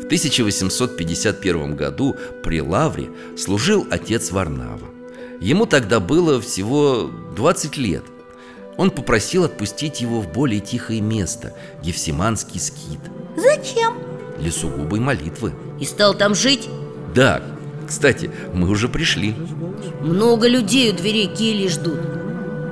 В 0.00 0.04
1851 0.06 1.76
году 1.76 2.16
при 2.42 2.60
Лавре 2.62 3.10
служил 3.36 3.86
отец 3.90 4.30
Варнава. 4.32 4.88
Ему 5.40 5.66
тогда 5.66 6.00
было 6.00 6.40
всего 6.40 7.10
20 7.36 7.76
лет. 7.76 8.02
Он 8.76 8.90
попросил 8.90 9.44
отпустить 9.44 10.00
его 10.00 10.20
в 10.20 10.32
более 10.32 10.60
тихое 10.60 11.00
место 11.02 11.54
Гефсиманский 11.82 12.58
скит 12.58 13.00
Зачем? 13.36 13.94
Для 14.38 14.50
сугубой 14.50 15.00
молитвы 15.00 15.52
И 15.78 15.84
стал 15.84 16.14
там 16.14 16.34
жить? 16.34 16.66
Да, 17.14 17.42
кстати, 17.90 18.30
мы 18.54 18.68
уже 18.68 18.88
пришли. 18.88 19.34
Много 20.00 20.46
людей 20.46 20.92
у 20.92 20.96
дверей 20.96 21.26
кельи 21.26 21.66
ждут. 21.66 21.98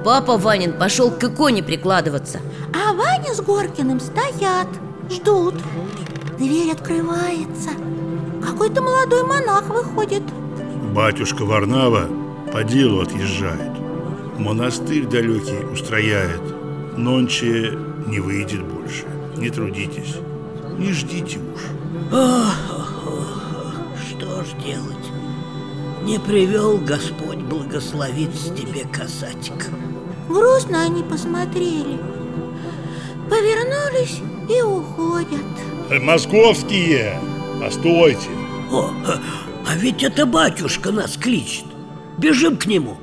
Папа 0.04 0.38
Ванин 0.38 0.74
пошел 0.78 1.10
к 1.10 1.24
иконе 1.24 1.64
прикладываться. 1.64 2.40
А 2.72 2.92
Ваня 2.92 3.34
с 3.34 3.40
Горкиным 3.40 3.98
стоят, 3.98 4.68
ждут. 5.10 5.56
Дверь 6.38 6.70
открывается. 6.70 7.70
Какой-то 8.46 8.80
молодой 8.80 9.24
монах 9.24 9.68
выходит. 9.68 10.22
Батюшка 10.94 11.44
Варнава 11.44 12.08
по 12.52 12.62
делу 12.62 13.02
отъезжает. 13.02 13.72
Монастырь 14.38 15.06
далекий 15.06 15.64
устрояет. 15.72 16.96
Нонче 16.96 17.76
не 18.06 18.20
выйдет 18.20 18.62
больше. 18.62 19.04
Не 19.36 19.50
трудитесь, 19.50 20.14
не 20.78 20.92
ждите 20.92 21.40
уж 21.54 21.62
Что 24.18 24.42
ж 24.42 24.48
делать? 24.64 25.12
Не 26.02 26.18
привел 26.18 26.78
Господь 26.78 27.38
благословиться 27.38 28.52
тебе, 28.52 28.84
касатик. 28.84 29.68
Грустно 30.28 30.82
они 30.82 31.04
посмотрели. 31.04 32.00
Повернулись 33.30 34.20
и 34.48 34.60
уходят. 34.60 36.02
Московские, 36.02 37.20
постойте! 37.60 38.28
О, 38.72 38.90
а 39.66 39.76
ведь 39.76 40.02
это 40.02 40.26
батюшка 40.26 40.90
нас 40.90 41.16
кличет. 41.16 41.66
Бежим 42.16 42.56
к 42.56 42.66
нему 42.66 42.98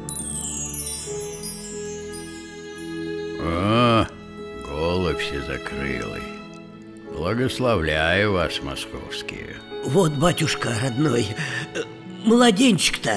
Благословляю 7.36 8.32
вас, 8.32 8.62
московские. 8.64 9.58
Вот, 9.84 10.14
батюшка 10.14 10.70
родной, 10.82 11.28
э, 11.76 11.82
младенчик-то 12.24 13.12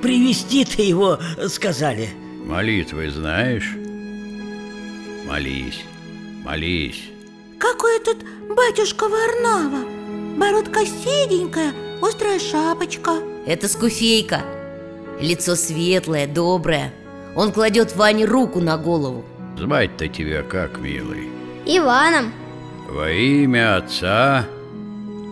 Привести-то 0.00 0.80
его 0.80 1.18
сказали. 1.46 2.08
Молитвы 2.46 3.10
знаешь? 3.10 3.74
Молись, 5.26 5.84
молись. 6.46 7.10
Какой 7.58 7.98
этот 7.98 8.16
батюшка 8.56 9.04
Варнава? 9.06 9.84
Бородка 10.38 10.86
седенькая, 10.86 11.74
острая 12.00 12.38
шапочка. 12.38 13.16
Это 13.46 13.68
скуфейка. 13.68 14.40
Лицо 15.20 15.56
светлое, 15.56 16.26
доброе. 16.26 16.90
Он 17.34 17.52
кладет 17.52 17.94
Ване 17.96 18.24
руку 18.24 18.60
на 18.60 18.78
голову. 18.78 19.26
Звать-то 19.58 20.08
тебя 20.08 20.42
как, 20.42 20.78
милый? 20.78 21.28
Иваном 21.66 22.32
Во 22.88 23.10
имя 23.10 23.76
Отца 23.76 24.46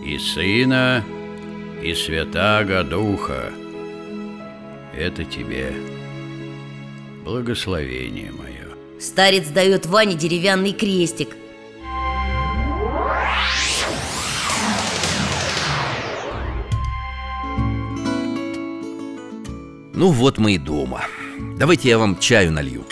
и 0.04 0.18
Сына 0.18 1.04
и 1.82 1.94
Святаго 1.94 2.82
Духа. 2.82 3.52
Это 4.92 5.24
тебе. 5.24 5.72
Благословение 7.24 8.32
мое. 8.32 9.00
Старец 9.00 9.48
дает 9.48 9.86
Ване 9.86 10.14
деревянный 10.14 10.72
крестик. 10.72 11.28
Ну 19.94 20.10
вот 20.10 20.38
мы 20.38 20.54
и 20.54 20.58
дома. 20.58 21.02
Давайте 21.56 21.88
я 21.88 21.98
вам 21.98 22.18
чаю 22.18 22.50
налью 22.50 22.84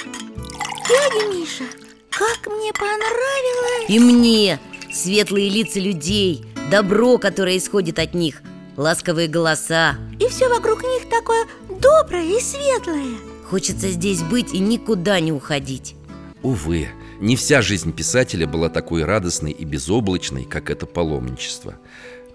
И 3.92 3.98
мне 3.98 4.58
светлые 4.90 5.50
лица 5.50 5.78
людей 5.78 6.46
Добро, 6.70 7.18
которое 7.18 7.58
исходит 7.58 7.98
от 7.98 8.14
них 8.14 8.40
Ласковые 8.78 9.28
голоса. 9.28 9.96
И 10.18 10.28
все 10.28 10.48
вокруг 10.48 10.82
них 10.82 11.10
такое 11.10 11.46
доброе 11.68 12.24
и 12.24 12.40
светлое. 12.40 13.18
Хочется 13.50 13.90
здесь 13.90 14.22
быть 14.22 14.54
и 14.54 14.60
никуда 14.60 15.20
не 15.20 15.30
уходить. 15.30 15.94
Увы, 16.42 16.88
не 17.20 17.36
вся 17.36 17.60
жизнь 17.60 17.92
писателя 17.92 18.46
была 18.46 18.70
такой 18.70 19.04
радостной 19.04 19.50
и 19.50 19.66
безоблачной, 19.66 20.44
как 20.44 20.70
это 20.70 20.86
паломничество. 20.86 21.74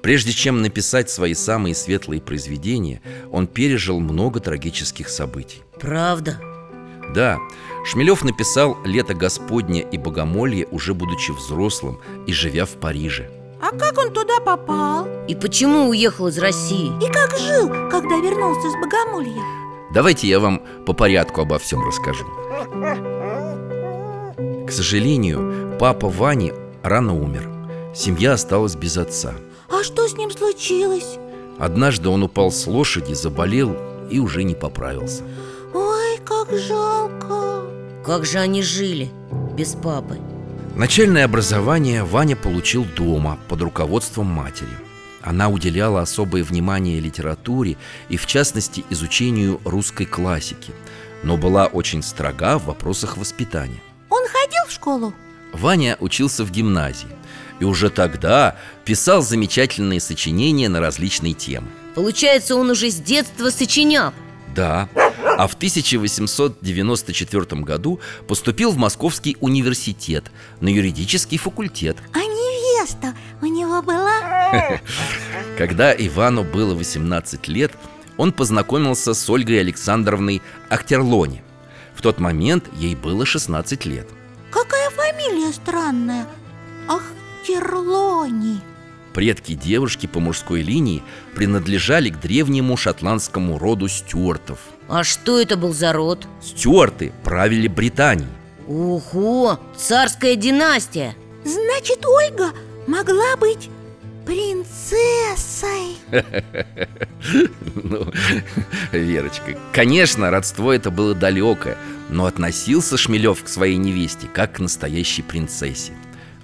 Прежде 0.03 0.33
чем 0.33 0.61
написать 0.61 1.09
свои 1.09 1.33
самые 1.33 1.73
светлые 1.73 2.21
произведения, 2.21 3.01
он 3.31 3.47
пережил 3.47 3.99
много 3.99 4.41
трагических 4.41 5.09
событий. 5.09 5.63
Правда? 5.79 6.39
Да, 7.15 7.39
Шмелев 7.87 8.25
написал 8.25 8.77
«Лето 8.83 9.13
Господне» 9.13 9.81
и 9.81 9.97
«Богомолье» 9.97 10.67
уже 10.71 10.93
будучи 10.93 11.31
взрослым 11.31 12.01
и 12.25 12.33
живя 12.33 12.65
в 12.65 12.71
Париже 12.71 13.31
А 13.61 13.69
как 13.69 13.97
он 13.97 14.11
туда 14.11 14.41
попал? 14.41 15.07
И 15.29 15.35
почему 15.35 15.87
уехал 15.87 16.27
из 16.27 16.37
России? 16.37 16.87
И 17.01 17.09
как 17.09 17.37
жил, 17.37 17.69
когда 17.89 18.17
вернулся 18.17 18.69
с 18.69 18.73
Богомолья? 18.73 19.41
Давайте 19.93 20.27
я 20.27 20.41
вам 20.41 20.61
по 20.85 20.91
порядку 20.91 21.39
обо 21.41 21.59
всем 21.59 21.81
расскажу 21.87 22.25
К 24.67 24.69
сожалению, 24.69 25.77
папа 25.79 26.09
Вани 26.09 26.51
рано 26.83 27.17
умер 27.17 27.49
Семья 27.95 28.33
осталась 28.33 28.75
без 28.75 28.97
отца 28.97 29.33
А 29.69 29.81
что 29.81 30.09
с 30.09 30.17
ним 30.17 30.29
случилось? 30.29 31.17
Однажды 31.57 32.09
он 32.09 32.21
упал 32.21 32.51
с 32.51 32.67
лошади, 32.67 33.13
заболел 33.13 33.77
и 34.11 34.19
уже 34.19 34.43
не 34.43 34.55
поправился 34.55 35.23
Ой, 35.73 36.19
как 36.25 36.49
жалко 36.51 37.76
Как 38.07 38.25
же 38.25 38.39
они 38.39 38.63
жили 38.63 39.11
без 39.57 39.75
папы? 39.75 40.17
Начальное 40.77 41.25
образование 41.25 42.05
Ваня 42.05 42.37
получил 42.37 42.85
дома 42.85 43.37
под 43.49 43.61
руководством 43.61 44.27
матери 44.27 44.69
Она 45.21 45.49
уделяла 45.49 46.03
особое 46.03 46.45
внимание 46.45 47.01
литературе 47.01 47.75
и, 48.07 48.15
в 48.15 48.25
частности, 48.25 48.85
изучению 48.89 49.59
русской 49.65 50.05
классики 50.05 50.71
Но 51.21 51.35
была 51.35 51.65
очень 51.65 52.01
строга 52.01 52.57
в 52.57 52.67
вопросах 52.67 53.17
воспитания 53.17 53.81
Он 54.09 54.23
ходил 54.25 54.63
в 54.69 54.71
школу? 54.71 55.13
Ваня 55.51 55.97
учился 55.99 56.45
в 56.45 56.51
гимназии 56.51 57.09
и 57.59 57.65
уже 57.65 57.89
тогда 57.89 58.55
писал 58.85 59.21
замечательные 59.21 59.99
сочинения 59.99 60.69
на 60.69 60.79
различные 60.79 61.33
темы 61.33 61.67
Получается, 61.93 62.55
он 62.55 62.69
уже 62.69 62.89
с 62.89 62.95
детства 62.95 63.49
сочинял 63.49 64.13
Да, 64.55 64.87
а 65.37 65.47
в 65.47 65.53
1894 65.53 67.61
году 67.61 68.01
поступил 68.27 68.71
в 68.71 68.77
Московский 68.77 69.37
университет 69.39 70.31
на 70.61 70.69
юридический 70.69 71.37
факультет. 71.37 71.97
А 72.13 72.17
невеста 72.17 73.13
у 73.41 73.45
него 73.45 73.83
была? 73.83 74.49
Когда 75.57 75.93
Ивану 75.93 76.43
было 76.43 76.73
18 76.73 77.47
лет, 77.47 77.71
он 78.17 78.33
познакомился 78.33 79.13
с 79.13 79.29
Ольгой 79.29 79.59
Александровной 79.59 80.41
Ахтерлони 80.69 81.43
В 81.93 82.01
тот 82.01 82.19
момент 82.19 82.65
ей 82.75 82.95
было 82.95 83.23
16 83.23 83.85
лет. 83.85 84.09
Какая 84.49 84.89
фамилия 84.89 85.53
странная? 85.53 86.25
Ах, 86.87 87.03
Терлони 87.45 88.59
Предки 89.13 89.53
девушки 89.53 90.07
по 90.07 90.19
мужской 90.19 90.63
линии 90.63 91.03
принадлежали 91.35 92.09
к 92.09 92.19
древнему 92.19 92.75
шотландскому 92.75 93.59
роду 93.59 93.87
стюартов 93.87 94.57
А 94.87 95.03
что 95.03 95.39
это 95.39 95.57
был 95.57 95.73
за 95.73 95.91
род? 95.93 96.27
Стюарты 96.41 97.11
правили 97.23 97.67
Британией. 97.67 98.29
Ого, 98.67 99.59
царская 99.75 100.35
династия. 100.35 101.15
Значит, 101.43 102.05
Ольга 102.05 102.51
могла 102.87 103.35
быть 103.37 103.69
принцессой. 104.25 105.97
Ну, 107.75 108.11
Верочка, 108.91 109.57
конечно, 109.71 110.29
родство 110.29 110.73
это 110.73 110.91
было 110.91 111.13
далекое 111.13 111.77
Но 112.09 112.25
относился 112.25 112.97
Шмелев 112.97 113.43
к 113.43 113.47
своей 113.47 113.77
невесте 113.77 114.27
как 114.27 114.53
к 114.53 114.59
настоящей 114.59 115.21
принцессе. 115.21 115.93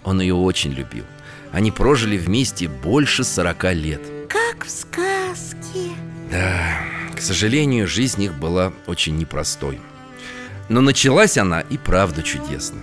Он 0.03 0.21
ее 0.21 0.35
очень 0.35 0.71
любил. 0.71 1.05
Они 1.51 1.71
прожили 1.71 2.17
вместе 2.17 2.67
больше 2.67 3.23
40 3.23 3.73
лет. 3.73 4.01
Как 4.29 4.65
в 4.65 4.69
сказке. 4.69 5.91
Да, 6.31 6.77
к 7.15 7.21
сожалению, 7.21 7.87
жизнь 7.87 8.23
их 8.23 8.33
была 8.33 8.73
очень 8.87 9.17
непростой. 9.17 9.79
Но 10.69 10.81
началась 10.81 11.37
она 11.37 11.61
и 11.61 11.77
правда 11.77 12.23
чудесно 12.23 12.79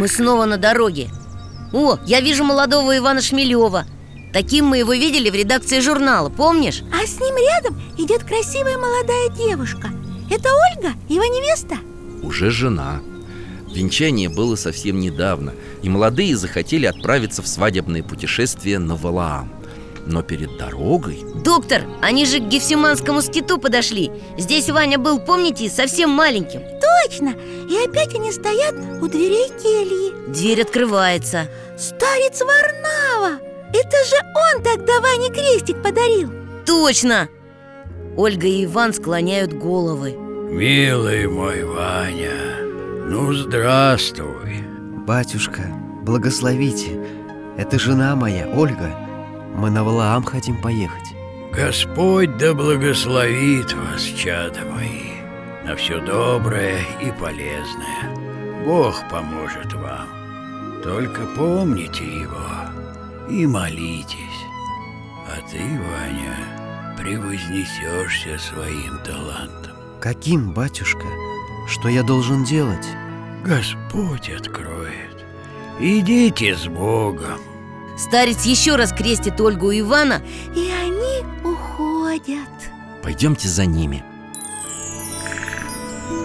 Мы 0.00 0.08
снова 0.08 0.46
на 0.46 0.56
дороге. 0.56 1.10
О, 1.74 1.98
я 2.06 2.20
вижу 2.20 2.42
молодого 2.42 2.96
Ивана 2.96 3.20
Шмелева. 3.20 3.84
Таким 4.32 4.66
мы 4.66 4.78
его 4.78 4.94
видели 4.94 5.28
в 5.28 5.34
редакции 5.34 5.80
журнала, 5.80 6.30
помнишь? 6.30 6.82
А 6.90 7.06
с 7.06 7.20
ним 7.20 7.34
рядом 7.36 7.78
идет 7.98 8.24
красивая 8.24 8.78
молодая 8.78 9.28
девушка. 9.30 9.90
Это 10.30 10.48
Ольга, 10.72 10.94
его 11.08 11.24
невеста? 11.24 11.76
Уже 12.22 12.50
жена 12.50 13.00
Венчание 13.72 14.28
было 14.28 14.56
совсем 14.56 14.98
недавно, 14.98 15.54
и 15.82 15.88
молодые 15.88 16.36
захотели 16.36 16.86
отправиться 16.86 17.42
в 17.42 17.48
свадебное 17.48 18.02
путешествие 18.02 18.78
на 18.78 18.96
Валаам. 18.96 19.52
Но 20.06 20.22
перед 20.22 20.56
дорогой... 20.56 21.22
Доктор, 21.44 21.82
они 22.00 22.26
же 22.26 22.40
к 22.40 22.48
Гефсиманскому 22.48 23.20
скиту 23.20 23.58
подошли 23.58 24.10
Здесь 24.38 24.70
Ваня 24.70 24.98
был, 24.98 25.20
помните, 25.20 25.68
совсем 25.68 26.10
маленьким 26.10 26.62
Точно! 27.04 27.34
И 27.68 27.76
опять 27.86 28.14
они 28.14 28.32
стоят 28.32 28.74
у 29.02 29.06
дверей 29.06 29.48
кельи 29.62 30.32
Дверь 30.32 30.62
открывается 30.62 31.48
Старец 31.78 32.40
Варнава! 32.40 33.40
Это 33.72 34.04
же 34.08 34.16
он 34.54 34.62
тогда 34.62 35.00
Ване 35.00 35.28
крестик 35.28 35.82
подарил 35.82 36.30
Точно! 36.66 37.28
Ольга 38.16 38.46
и 38.46 38.64
Иван 38.64 38.94
склоняют 38.94 39.52
головы 39.52 40.16
Милый 40.50 41.28
мой 41.28 41.62
Ваня, 41.62 42.59
ну 43.10 43.32
здравствуй. 43.34 44.62
Батюшка, 45.04 45.62
благословите. 46.02 47.04
Это 47.56 47.76
жена 47.76 48.14
моя, 48.14 48.46
Ольга. 48.46 48.88
Мы 49.56 49.68
на 49.68 49.82
Валаам 49.82 50.22
хотим 50.22 50.62
поехать. 50.62 51.16
Господь 51.52 52.36
да 52.36 52.54
благословит 52.54 53.72
вас, 53.72 54.02
чада 54.02 54.60
мои 54.64 55.10
На 55.64 55.74
все 55.74 55.98
доброе 56.06 56.78
и 57.02 57.10
полезное. 57.10 58.64
Бог 58.64 59.02
поможет 59.10 59.72
вам. 59.72 60.06
Только 60.84 61.22
помните 61.36 62.04
Его 62.04 62.46
и 63.28 63.44
молитесь. 63.44 64.40
А 65.26 65.40
ты, 65.50 65.58
Ваня, 65.58 66.96
превознесешься 66.96 68.38
своим 68.38 68.98
талантом. 69.04 69.72
Каким, 70.00 70.52
батюшка? 70.52 71.06
Что 71.70 71.88
я 71.88 72.02
должен 72.02 72.42
делать? 72.42 72.84
Господь 73.44 74.28
откроет 74.28 75.24
Идите 75.78 76.56
с 76.56 76.66
Богом 76.66 77.38
Старец 77.96 78.44
еще 78.44 78.74
раз 78.74 78.92
крестит 78.92 79.40
Ольгу 79.40 79.70
и 79.70 79.78
Ивана 79.78 80.20
И 80.56 80.68
они 80.68 81.24
уходят 81.44 82.48
Пойдемте 83.04 83.46
за 83.46 83.66
ними 83.66 84.02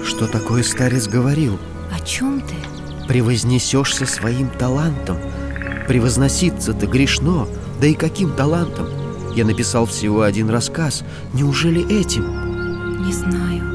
Что 0.04 0.26
такое 0.26 0.64
старец 0.64 1.08
говорил? 1.08 1.60
О 1.92 2.00
чем 2.04 2.42
ты? 2.42 2.56
Превознесешься 3.08 4.08
своим 4.08 4.50
талантом 4.50 5.20
Превозноситься-то 5.88 6.88
грешно 6.88 7.48
Да 7.80 7.86
и 7.86 7.94
каким 7.94 8.36
талантом? 8.36 8.88
Я 9.36 9.46
написал 9.46 9.86
всего 9.86 10.24
один 10.24 10.50
рассказ 10.50 11.04
Неужели 11.34 11.86
этим? 12.02 13.06
Не 13.06 13.14
знаю 13.14 13.75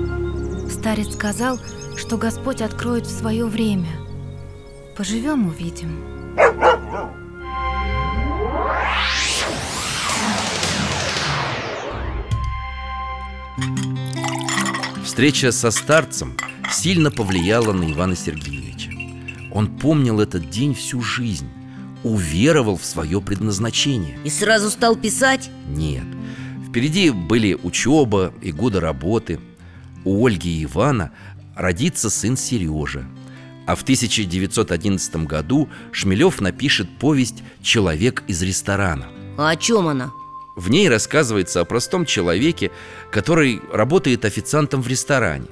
Старец 0.71 1.13
сказал, 1.13 1.59
что 1.97 2.17
Господь 2.17 2.63
откроет 2.63 3.07
в 3.07 3.11
свое 3.11 3.45
время. 3.47 3.91
Поживем, 4.97 5.49
увидим. 5.49 6.01
Встреча 15.05 15.53
со 15.53 15.71
старцем 15.71 16.37
сильно 16.73 17.11
повлияла 17.11 17.73
на 17.73 17.91
Ивана 17.93 18.17
Сергеевича. 18.17 18.91
Он 19.53 19.67
помнил 19.67 20.21
этот 20.21 20.49
день 20.49 20.75
всю 20.75 21.03
жизнь 21.03 21.49
Уверовал 22.03 22.79
в 22.79 22.85
свое 22.85 23.21
предназначение. 23.21 24.19
И 24.25 24.31
сразу 24.31 24.71
стал 24.71 24.97
писать? 24.97 25.51
Нет. 25.69 26.05
Впереди 26.67 27.11
были 27.11 27.59
учеба 27.63 28.33
и 28.41 28.53
годы 28.53 28.81
работы 28.81 29.39
У 30.05 30.27
Ольги 30.27 30.61
и 30.61 30.65
Ивана 30.65 31.13
родится 31.55 32.11
сын 32.11 32.37
Сережа 32.37 33.05
А 33.67 33.75
в 33.75 33.83
1911 33.83 35.27
году 35.27 35.69
Шмелев 35.93 36.41
напишет 36.41 36.89
повесть 36.99 37.43
«Человек 37.63 38.23
из 38.27 38.43
ресторана» 38.43 39.07
А 39.37 39.51
о 39.51 39.57
чем 39.57 39.89
она? 39.89 40.13
В 40.57 40.69
ней 40.71 40.89
рассказывается 40.89 41.61
о 41.61 41.65
простом 41.65 42.05
человеке, 42.05 42.71
который 43.11 43.63
работает 43.73 44.25
официантом 44.25 44.83
в 44.83 44.89
ресторане. 44.89 45.47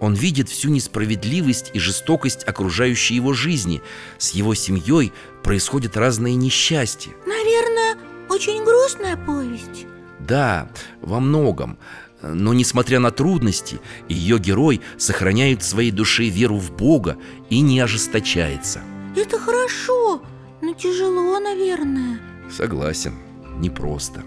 Он 0.00 0.14
видит 0.14 0.48
всю 0.48 0.70
несправедливость 0.70 1.72
и 1.74 1.78
жестокость 1.78 2.44
окружающей 2.46 3.14
его 3.16 3.32
жизни. 3.32 3.82
С 4.16 4.30
его 4.30 4.54
семьей 4.54 5.12
происходят 5.42 5.96
разные 5.96 6.36
несчастья. 6.36 7.10
Наверное, 7.26 7.96
очень 8.30 8.64
грустная 8.64 9.16
повесть 9.16 9.86
Да, 10.20 10.70
во 11.02 11.20
многом. 11.20 11.78
Но 12.22 12.52
несмотря 12.52 12.98
на 12.98 13.10
трудности, 13.10 13.80
ее 14.08 14.38
герой 14.38 14.80
сохраняет 14.96 15.62
в 15.62 15.66
своей 15.66 15.90
душе 15.90 16.24
веру 16.28 16.56
в 16.56 16.72
Бога 16.72 17.16
и 17.48 17.60
не 17.60 17.80
ожесточается. 17.80 18.80
Это 19.16 19.38
хорошо, 19.38 20.22
но 20.60 20.74
тяжело, 20.74 21.38
наверное 21.38 22.20
Согласен, 22.50 23.14
непросто. 23.58 24.22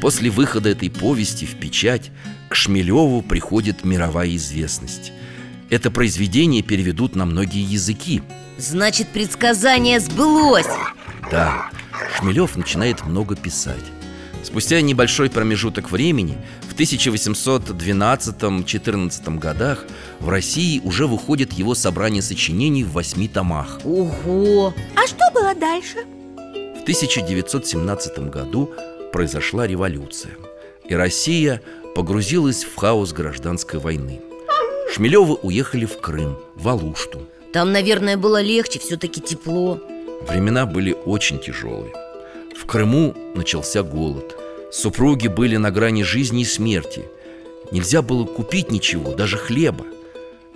После 0.00 0.30
выхода 0.30 0.68
этой 0.68 0.90
повести 0.90 1.44
в 1.44 1.58
печать 1.58 2.10
к 2.48 2.54
Шмелеву 2.54 3.22
приходит 3.22 3.84
мировая 3.84 4.34
известность. 4.36 5.12
Это 5.70 5.90
произведение 5.90 6.62
переведут 6.62 7.16
на 7.16 7.24
многие 7.24 7.62
языки. 7.62 8.22
Значит, 8.58 9.08
предсказание 9.08 10.00
сбылось 10.00 10.66
Да, 11.30 11.70
Шмелев 12.16 12.56
начинает 12.56 13.04
много 13.04 13.36
писать. 13.36 13.84
Спустя 14.48 14.80
небольшой 14.80 15.28
промежуток 15.28 15.90
времени, 15.90 16.38
в 16.62 16.74
1812-14 16.74 19.38
годах, 19.38 19.84
в 20.20 20.30
России 20.30 20.80
уже 20.82 21.06
выходит 21.06 21.52
его 21.52 21.74
собрание 21.74 22.22
сочинений 22.22 22.82
в 22.82 22.92
восьми 22.92 23.28
томах. 23.28 23.78
Ого! 23.84 24.72
А 24.96 25.06
что 25.06 25.18
было 25.34 25.54
дальше? 25.54 25.98
В 26.78 26.80
1917 26.80 28.30
году 28.30 28.72
произошла 29.12 29.66
революция, 29.66 30.32
и 30.88 30.94
Россия 30.94 31.60
погрузилась 31.94 32.64
в 32.64 32.74
хаос 32.74 33.12
гражданской 33.12 33.78
войны. 33.78 34.22
Шмелевы 34.94 35.34
уехали 35.34 35.84
в 35.84 36.00
Крым, 36.00 36.38
в 36.54 36.66
Алушту. 36.68 37.28
Там, 37.52 37.72
наверное, 37.72 38.16
было 38.16 38.40
легче, 38.40 38.78
все-таки 38.78 39.20
тепло 39.20 39.78
Времена 40.26 40.64
были 40.64 40.96
очень 41.04 41.38
тяжелые. 41.38 41.92
В 42.58 42.64
Крыму 42.64 43.14
начался 43.34 43.82
голод. 43.82 44.37
Супруги 44.70 45.28
были 45.28 45.56
на 45.56 45.70
грани 45.70 46.02
жизни 46.02 46.42
и 46.42 46.44
смерти. 46.44 47.08
Нельзя 47.72 48.02
было 48.02 48.24
купить 48.24 48.70
ничего, 48.70 49.14
даже 49.14 49.38
хлеба. 49.38 49.86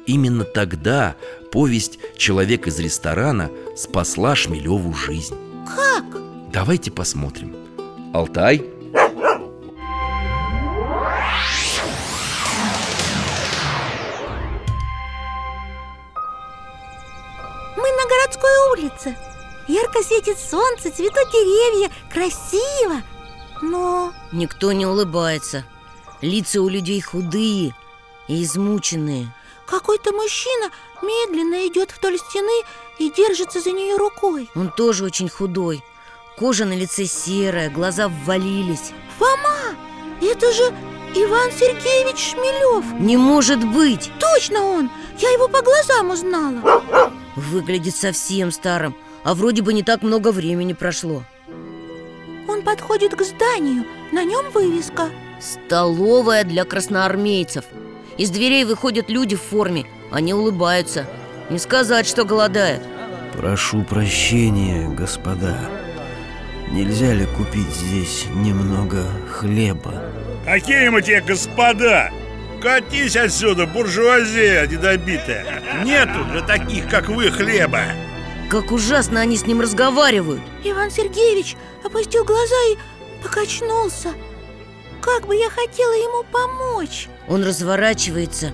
Именно 0.07 0.45
тогда 0.45 1.17
повесть 1.51 1.99
«Человек 2.17 2.67
из 2.67 2.79
ресторана» 2.79 3.51
спасла 3.77 4.35
Шмелеву 4.35 4.93
жизнь. 4.93 5.37
Как? 5.67 6.05
Давайте 6.53 6.91
посмотрим. 6.91 7.57
Алтай, 8.13 8.63
Мы 17.75 17.89
на 17.91 18.05
городской 18.07 18.51
улице 18.73 19.17
Ярко 19.67 20.03
светит 20.03 20.39
солнце, 20.39 20.91
цветут 20.91 21.31
деревья 21.33 21.91
Красиво 22.13 23.03
Но 23.63 24.13
Никто 24.33 24.73
не 24.73 24.85
улыбается. 24.85 25.65
Лица 26.21 26.61
у 26.61 26.69
людей 26.69 27.01
худые 27.01 27.75
и 28.29 28.43
измученные. 28.43 29.33
Какой-то 29.67 30.13
мужчина 30.13 30.71
медленно 31.01 31.67
идет 31.67 31.95
вдоль 31.97 32.19
стены 32.19 32.63
и 32.99 33.11
держится 33.11 33.61
за 33.61 33.73
нее 33.73 33.97
рукой. 33.97 34.51
Он 34.55 34.71
тоже 34.71 35.05
очень 35.05 35.29
худой. 35.29 35.83
Кожа 36.37 36.65
на 36.65 36.75
лице 36.75 37.07
серая, 37.07 37.71
глаза 37.71 38.09
ввалились. 38.09 38.93
Фома, 39.19 39.77
это 40.21 40.53
же 40.53 40.65
Иван 41.15 41.51
Сергеевич 41.53 42.31
Шмелев 42.31 42.85
Не 42.99 43.19
может 43.19 43.63
быть! 43.65 44.11
Точно 44.19 44.63
он, 44.63 44.91
я 45.19 45.31
его 45.31 45.47
по 45.47 45.61
глазам 45.61 46.11
узнала. 46.11 47.13
Выглядит 47.37 47.95
совсем 47.95 48.51
старым 48.51 48.95
А 49.25 49.35
вроде 49.35 49.63
бы 49.63 49.73
не 49.73 49.83
так 49.83 50.03
много 50.03 50.33
времени 50.33 50.73
прошло 50.73 51.23
Он 52.63 52.67
подходит 52.67 53.17
к 53.17 53.23
зданию, 53.23 53.85
на 54.13 54.23
нем 54.23 54.51
вывеска. 54.53 55.11
Столовая 55.41 56.45
для 56.45 56.65
красноармейцев. 56.65 57.65
Из 58.19 58.31
дверей 58.31 58.65
выходят 58.65 59.11
люди 59.11 59.35
в 59.35 59.43
форме. 59.43 59.85
Они 60.13 60.33
улыбаются. 60.33 61.05
Не 61.51 61.59
сказать, 61.59 62.07
что 62.07 62.25
голодают. 62.25 62.85
Прошу 63.37 63.83
прощения, 63.83 64.89
господа. 64.89 65.59
Нельзя 66.71 67.13
ли 67.15 67.27
купить 67.37 67.69
здесь 67.69 68.27
немного 68.33 69.07
хлеба? 69.29 70.05
Какие 70.45 70.89
мы 70.91 71.03
тебе 71.03 71.21
господа? 71.21 72.13
Катись 72.61 73.17
отсюда, 73.17 73.67
буржуазия 73.67 74.69
недобитая. 74.69 75.63
Нету 75.85 76.25
для 76.31 76.43
таких, 76.43 76.89
как 76.89 77.09
вы, 77.09 77.29
хлеба 77.33 77.83
Как 78.53 78.71
ужасно 78.71 79.19
они 79.23 79.39
с 79.39 79.47
ним 79.47 79.63
разговаривают. 79.63 80.43
Иван 80.63 80.91
Сергеевич 80.91 81.57
опустил 81.83 82.23
глаза 82.23 82.55
и 82.71 82.77
покачнулся. 83.23 84.13
Как 85.01 85.27
бы 85.27 85.35
я 85.37 85.49
хотела 85.49 85.95
ему 85.95 86.23
помочь? 86.31 87.09
Он 87.29 87.43
разворачивается 87.43 88.53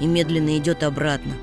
и 0.00 0.06
медленно 0.06 0.56
идет 0.56 0.82
обратно. 0.82 1.34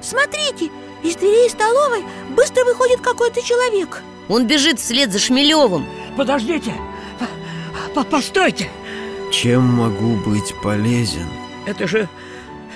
Смотрите, 0.00 0.70
из 1.02 1.16
дверей 1.16 1.50
столовой 1.50 2.04
быстро 2.36 2.64
выходит 2.64 3.00
какой-то 3.00 3.42
человек. 3.42 4.00
Он 4.28 4.46
бежит 4.46 4.78
вслед 4.78 5.10
за 5.10 5.18
Шмелевым. 5.18 5.88
Подождите, 6.16 6.72
П- 7.96 8.04
постойте. 8.04 8.70
Чем 9.32 9.62
могу 9.64 10.14
быть 10.18 10.54
полезен? 10.62 11.26
Это 11.66 11.88
же 11.88 12.08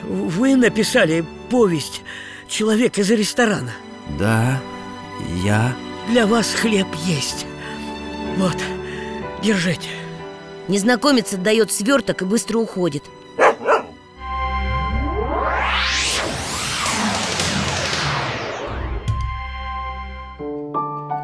вы 0.03 0.57
написали 0.57 1.25
повесть 1.49 2.03
«Человек 2.49 2.99
из 2.99 3.09
ресторана» 3.13 3.71
Да, 4.19 4.61
я. 5.45 5.75
Для 6.09 6.27
вас 6.27 6.53
хлеб 6.55 6.87
есть. 7.07 7.47
Вот, 8.37 8.57
держите. 9.43 9.89
Незнакомец 10.69 11.33
отдает 11.33 11.73
сверток 11.73 12.23
и 12.23 12.25
быстро 12.25 12.59
уходит. 12.59 13.05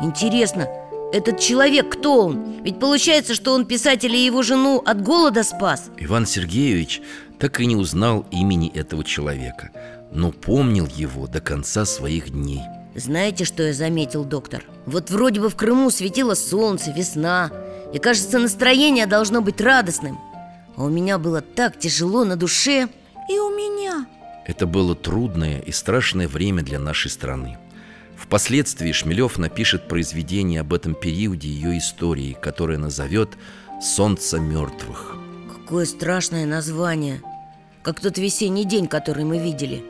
Интересно, 0.03 0.69
этот 1.12 1.41
человек 1.41 1.89
кто 1.91 2.27
он? 2.27 2.62
Ведь 2.62 2.79
получается, 2.79 3.35
что 3.35 3.55
он 3.55 3.65
писателя 3.65 4.17
и 4.17 4.25
его 4.25 4.43
жену 4.43 4.83
от 4.85 5.03
голода 5.03 5.43
спас. 5.43 5.91
Иван 5.97 6.27
Сергеевич 6.27 7.01
так 7.39 7.61
и 7.61 7.67
не 7.67 7.77
узнал 7.77 8.27
имени 8.31 8.69
этого 8.73 9.05
человека 9.05 9.71
Но 10.11 10.33
помнил 10.33 10.87
его 10.87 11.27
до 11.27 11.40
конца 11.40 11.85
своих 11.85 12.31
дней. 12.31 12.62
Знаете, 12.97 13.45
что 13.45 13.62
я 13.62 13.75
заметил, 13.75 14.25
доктор? 14.25 14.64
Вот 14.87 15.11
вроде 15.11 15.40
бы 15.40 15.51
в 15.51 15.57
Крыму 15.57 15.90
светило 15.90 16.35
солнце, 16.35 16.92
весна 16.92 17.51
И 17.92 17.99
кажется, 17.99 18.38
настроение 18.38 19.07
должно 19.07 19.42
быть 19.42 19.61
радостным. 19.61 20.19
А 20.77 20.85
у 20.85 20.88
меня 20.88 21.19
было 21.19 21.42
так 21.42 21.79
тяжело 21.79 22.25
на 22.25 22.37
душе. 22.37 22.88
И 23.29 23.38
у 23.38 23.51
меня. 23.51 24.07
Это 24.47 24.66
было 24.66 24.95
трудное 24.95 25.61
и 25.61 25.73
страшное 25.73 26.29
время 26.29 26.62
для 26.62 26.79
нашей 26.79 27.11
страны. 27.11 27.59
Впоследствии 28.16 28.92
Шмелев 28.92 29.37
напишет 29.37 29.88
произведение 29.88 30.61
об 30.61 30.73
этом 30.73 30.95
периоде 30.95 31.49
ее 31.49 31.77
истории, 31.77 32.37
которое 32.40 32.79
назовет 32.79 33.31
«Солнце 33.83 34.38
мертвых». 34.38 35.16
Какое 35.53 35.85
страшное 35.85 36.47
название. 36.47 37.21
Как 37.83 38.01
тот 38.01 38.16
весенний 38.19 38.64
день, 38.64 38.87
который 38.87 39.25
мы 39.25 39.38
видели 39.38 39.85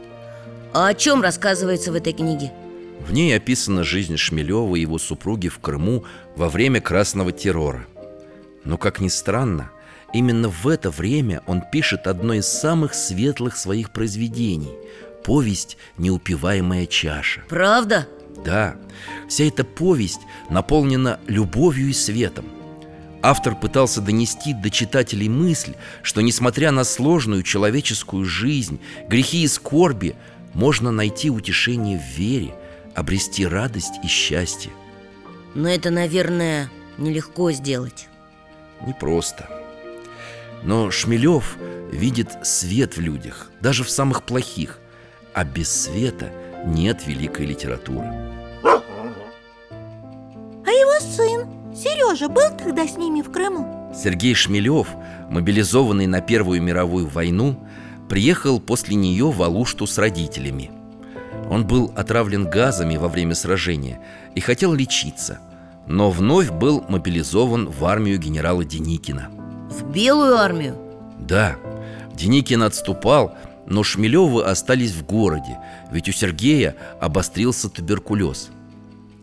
А 0.77 0.89
о 0.89 0.95
чем 0.95 1.23
рассказывается 1.23 1.91
в 1.91 1.95
этой 1.95 2.13
книге? 2.13 2.53
В 3.01 3.11
ней 3.11 3.35
описана 3.35 3.83
жизнь 3.83 4.19
Шмелева 4.19 4.77
и 4.77 4.83
его 4.83 4.99
супруги 4.99 5.49
в 5.49 5.59
Крыму 5.59 6.05
во 6.37 6.51
время 6.51 6.83
красного 6.83 7.33
террора. 7.33 7.87
Но, 8.63 8.77
как 8.77 9.01
ни 9.01 9.09
странно, 9.09 9.71
именно 10.13 10.51
в 10.51 10.69
это 10.69 10.91
время 10.91 11.41
он 11.47 11.63
пишет 11.73 12.07
одно 12.07 12.35
из 12.35 12.47
самых 12.47 12.93
светлых 12.93 13.57
своих 13.57 13.91
произведений– 13.91 14.75
повесть 15.25 15.79
«Неупиваемая 15.97 16.85
чаша». 16.85 17.41
Правда? 17.49 18.07
Да, 18.45 18.77
вся 19.31 19.45
эта 19.45 19.65
повесть 19.65 20.21
наполнена 20.51 21.21
любовью 21.27 21.89
и 21.89 21.95
светом. 21.95 22.45
Автор 23.23 23.57
пытался 23.57 24.03
донести 24.03 24.53
до 24.53 24.69
читателей 24.69 25.31
мысль, 25.31 25.73
что 26.03 26.21
несмотря 26.21 26.71
на 26.71 26.85
сложную 26.85 27.43
человеческую 27.43 28.27
жизнь, 28.27 28.79
грехи 29.09 29.43
и 29.43 29.49
скорби, 29.49 30.15
можно 30.57 30.91
найти 30.91 31.31
утешение 31.31 31.99
в 31.99 32.19
вере, 32.19 32.55
обрести 32.95 33.47
радость 33.47 34.01
и 34.03 34.07
счастье. 34.07 34.73
Но 35.55 35.69
это, 35.69 35.91
наверное, 35.91 36.71
нелегко 36.97 37.53
сделать 37.53 38.09
Непросто. 38.87 39.49
Но 40.63 40.91
Шмелев 40.91 41.57
видит 41.93 42.29
свет 42.43 42.97
в 42.97 43.01
людях, 43.01 43.51
даже 43.61 43.85
в 43.85 43.91
самых 43.91 44.23
плохих, 44.23 44.79
а 45.35 45.45
без 45.45 45.71
света 45.71 46.31
нет 46.65 47.07
великой 47.07 47.47
литературы. 47.47 48.07
А 48.65 50.71
его 50.71 51.01
сын, 51.01 51.75
Сережа, 51.75 52.29
был 52.29 52.57
тогда 52.59 52.87
с 52.87 52.97
ними 52.97 53.23
в 53.23 53.31
Крыму? 53.31 53.93
Сергей 53.95 54.35
Шмелев, 54.35 54.89
мобилизованный 55.31 56.07
на 56.07 56.21
Первую 56.21 56.63
мировую 56.63 57.07
войну, 57.07 57.57
приехал 58.09 58.61
после 58.61 58.95
нее 58.95 59.31
в 59.31 59.43
Алушту 59.43 59.87
с 59.87 59.99
родителями. 59.99 60.71
Он 61.51 61.67
был 61.67 61.93
отравлен 61.97 62.49
газами 62.49 62.97
во 62.97 63.09
время 63.09 63.35
сражения 63.35 64.01
и 64.35 64.41
хотел 64.41 64.73
лечиться, 64.73 65.39
но 65.87 66.11
вновь 66.11 66.51
был 66.51 66.85
мобилизован 66.89 67.69
в 67.69 67.85
армию 67.85 68.19
генерала 68.19 68.65
Деникина. 68.65 69.29
В 69.71 69.91
белую 69.91 70.37
армию? 70.37 70.77
Да, 71.19 71.57
Деникин 72.15 72.63
отступал, 72.63 73.35
но 73.67 73.83
Шмелевы 73.83 74.45
остались 74.45 74.93
в 74.93 75.05
городе, 75.05 75.59
ведь 75.91 76.09
у 76.09 76.13
Сергея 76.13 76.77
обострился 77.01 77.69
туберкулез. 77.69 78.51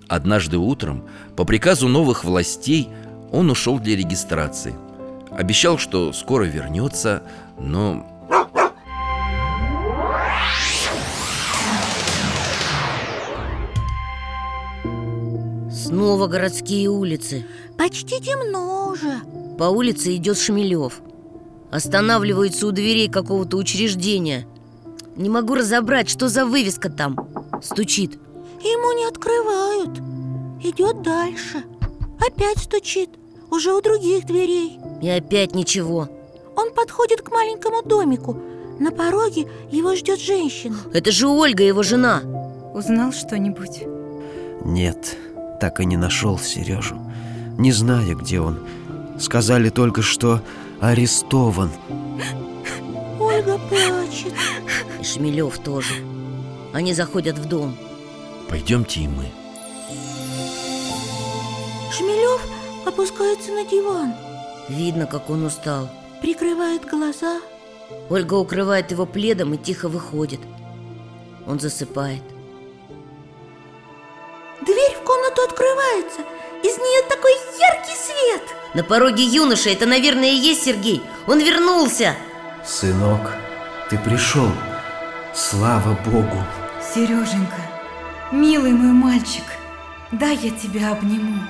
Однажды 0.08 0.58
утром, 0.58 1.06
по 1.36 1.46
приказу 1.46 1.88
новых 1.88 2.24
властей, 2.24 2.90
он 3.32 3.50
ушел 3.50 3.80
для 3.80 3.96
регистрации. 3.96 4.76
Обещал, 5.32 5.78
что 5.78 6.14
скоро 6.14 6.44
вернется, 6.44 7.24
но... 7.60 8.08
Снова 15.84 16.28
городские 16.28 16.90
улицы. 16.90 17.46
Почти 17.78 18.22
темно 18.22 18.90
уже. 18.92 19.20
По 19.58 19.66
улице 19.66 20.16
идет 20.16 20.38
Шмелев. 20.38 21.02
Останавливается 21.72 22.68
у 22.68 22.72
дверей 22.72 23.10
какого-то 23.10 23.58
учреждения. 23.58 24.48
Не 25.18 25.30
могу 25.30 25.56
разобрать, 25.56 26.10
что 26.10 26.30
за 26.30 26.46
вывеска 26.46 26.90
там. 26.90 27.18
Стучит. 27.62 28.14
Ему 28.62 28.98
не 28.98 29.06
открывают. 29.06 29.98
Идет 30.64 31.02
дальше. 31.02 31.64
Опять 32.26 32.60
стучит. 32.60 33.10
Уже 33.52 33.74
у 33.74 33.82
других 33.82 34.26
дверей. 34.26 34.80
И 35.02 35.10
опять 35.10 35.54
ничего. 35.54 36.08
Он 36.56 36.72
подходит 36.72 37.24
к 37.24 37.32
маленькому 37.32 37.84
домику. 37.84 38.40
На 38.80 38.92
пороге 38.92 39.50
его 39.70 39.96
ждет 39.96 40.22
женщина. 40.22 40.78
Это 40.94 41.12
же 41.12 41.28
Ольга, 41.28 41.64
его 41.64 41.84
жена. 41.84 42.22
Узнал 42.74 43.12
что-нибудь? 43.12 43.84
Нет, 44.64 45.18
так 45.64 45.80
и 45.80 45.86
не 45.86 45.96
нашел 45.96 46.38
Сережу. 46.38 46.98
Не 47.58 47.72
знаю, 47.72 48.18
где 48.18 48.42
он. 48.42 48.60
Сказали 49.18 49.70
только, 49.70 50.02
что 50.02 50.42
арестован. 50.82 51.72
Ольга 53.18 53.58
плачет. 53.70 54.34
И 55.00 55.06
Шмелев 55.06 55.58
тоже. 55.60 55.94
Они 56.74 56.94
заходят 56.94 57.38
в 57.38 57.48
дом. 57.48 57.78
Пойдемте 58.50 59.00
и 59.00 59.08
мы. 59.08 59.24
Шмелев 61.94 62.42
опускается 62.86 63.54
на 63.54 63.64
диван. 63.64 64.14
Видно, 64.68 65.06
как 65.06 65.30
он 65.30 65.46
устал. 65.46 65.90
Прикрывает 66.22 66.84
глаза. 66.84 67.40
Ольга 68.10 68.34
укрывает 68.34 68.92
его 68.92 69.06
пледом 69.06 69.54
и 69.54 69.58
тихо 69.58 69.88
выходит. 69.88 70.42
Он 71.48 71.58
засыпает. 71.58 72.24
Дверь 74.66 74.93
комнату 75.04 75.42
открывается 75.44 76.22
Из 76.64 76.78
нее 76.78 77.04
такой 77.10 77.32
яркий 77.60 77.96
свет 77.96 78.44
На 78.74 78.84
пороге 78.84 79.24
юноша, 79.24 79.70
это, 79.70 79.86
наверное, 79.86 80.30
и 80.32 80.36
есть 80.36 80.64
Сергей 80.64 81.04
Он 81.28 81.40
вернулся 81.40 82.16
Сынок, 82.66 83.32
ты 83.90 83.98
пришел 83.98 84.50
Слава 85.34 85.98
Богу 86.06 86.44
Сереженька, 86.94 87.62
милый 88.32 88.72
мой 88.72 88.92
мальчик, 88.92 89.46
дай 90.12 90.36
я 90.36 90.52
тебя 90.52 90.92
обниму. 90.92 91.42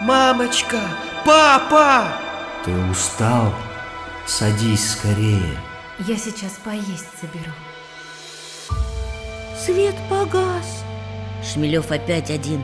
Мамочка! 0.00 0.78
Папа! 1.24 2.06
Ты 2.64 2.70
устал? 2.90 3.52
Садись 4.26 4.92
скорее 4.92 5.58
Я 5.98 6.16
сейчас 6.16 6.52
поесть 6.64 7.08
соберу. 7.20 7.52
Свет 9.58 9.96
погас 10.08 10.84
Шмелев 11.42 11.90
опять 11.90 12.30
один 12.30 12.62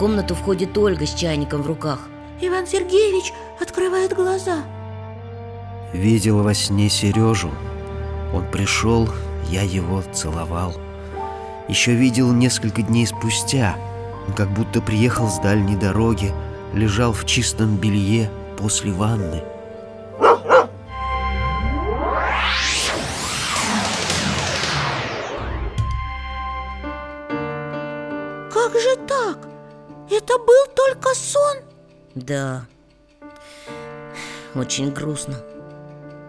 комнату 0.00 0.34
входит 0.34 0.78
Ольга 0.78 1.06
с 1.06 1.12
чайником 1.12 1.60
в 1.60 1.66
руках. 1.66 2.08
Иван 2.40 2.66
Сергеевич 2.66 3.34
открывает 3.60 4.14
глаза. 4.14 4.64
Видел 5.92 6.42
во 6.42 6.54
сне 6.54 6.88
Сережу. 6.88 7.50
Он 8.32 8.50
пришел, 8.50 9.10
я 9.50 9.60
его 9.60 10.02
целовал. 10.14 10.72
Еще 11.68 11.92
видел 11.92 12.32
несколько 12.32 12.80
дней 12.80 13.06
спустя. 13.06 13.76
Он 14.26 14.32
как 14.32 14.48
будто 14.48 14.80
приехал 14.80 15.28
с 15.28 15.38
дальней 15.38 15.76
дороги 15.76 16.32
Лежал 16.72 17.12
в 17.12 17.26
чистом 17.26 17.76
белье 17.76 18.30
после 18.56 18.92
ванны 18.92 19.42
Да 32.30 32.64
Очень 34.54 34.92
грустно 34.92 35.34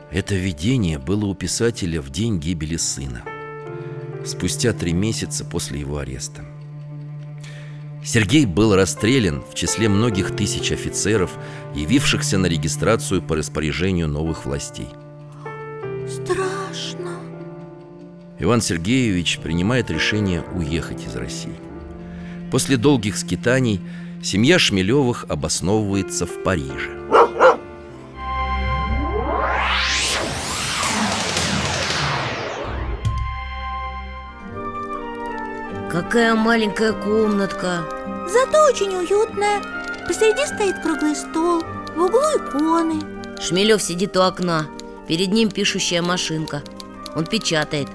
Это 0.10 0.34
видение 0.34 0.98
было 0.98 1.26
у 1.28 1.36
писателя 1.36 2.02
в 2.02 2.10
день 2.10 2.40
гибели 2.40 2.76
сына 2.76 3.22
спустя 4.26 4.74
три 4.74 4.94
месяца 4.94 5.46
после 5.46 5.80
его 5.80 6.00
ареста. 6.00 6.44
Сергей 8.04 8.48
был 8.48 8.76
расстрелян 8.76 9.44
в 9.44 9.54
числе 9.54 9.90
многих 9.90 10.36
тысяч 10.36 10.72
офицеров, 10.72 11.38
явившихся 11.76 12.40
на 12.40 12.48
регистрацию 12.48 13.22
по 13.22 13.36
распоряжению 13.36 14.08
новых 14.08 14.46
властей. 14.46 14.88
Страшно. 16.08 17.20
Иван 18.40 18.62
Сергеевич 18.62 19.38
принимает 19.40 19.92
решение 19.92 20.42
уехать 20.56 21.06
из 21.06 21.16
России. 21.16 21.56
После 22.52 22.78
долгих 22.78 23.18
скитаний 23.18 23.82
семья 24.24 24.60
Шмелевых 24.60 25.26
обосновывается 25.30 26.26
в 26.26 26.44
Париже. 26.44 26.98
Какая 35.92 36.36
маленькая 36.36 36.94
комнатка. 36.94 37.84
Зато 38.30 38.64
очень 38.66 38.96
уютная. 38.96 39.62
Посреди 40.08 40.46
стоит 40.46 40.82
круглый 40.82 41.16
стол 41.16 41.64
В 41.96 42.02
углу 42.02 42.22
иконы. 42.38 43.02
Шмелев 43.42 43.82
сидит 43.82 44.16
у 44.16 44.22
окна. 44.22 44.68
Перед 45.08 45.34
ним 45.34 45.50
пишущая 45.50 46.02
машинка. 46.02 46.64
Он 47.16 47.26
печатает. 47.26 47.90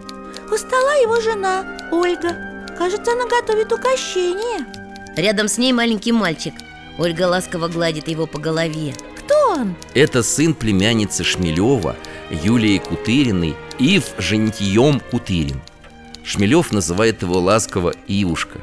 У 0.52 0.56
стола 0.56 0.94
его 0.96 1.20
жена, 1.20 1.64
Ольга. 1.90 2.36
Кажется, 2.76 3.12
она 3.12 3.24
готовит 3.24 3.72
угощение 3.72 4.75
Рядом 5.16 5.48
с 5.48 5.56
ней 5.56 5.72
маленький 5.72 6.12
мальчик. 6.12 6.52
Ольга 6.98 7.22
ласково 7.22 7.68
гладит 7.68 8.06
его 8.08 8.26
по 8.26 8.38
голове. 8.38 8.94
Кто 9.16 9.52
он? 9.52 9.74
Это 9.94 10.22
сын 10.22 10.52
племянницы 10.52 11.24
Шмелева, 11.24 11.96
Юлии 12.30 12.76
Кутыриной, 12.78 13.54
Ив 13.78 14.04
Жентием 14.18 15.00
Кутырин. 15.00 15.60
Шмелев 16.22 16.70
называет 16.70 17.22
его 17.22 17.38
ласково 17.38 17.94
Ивушка. 18.06 18.58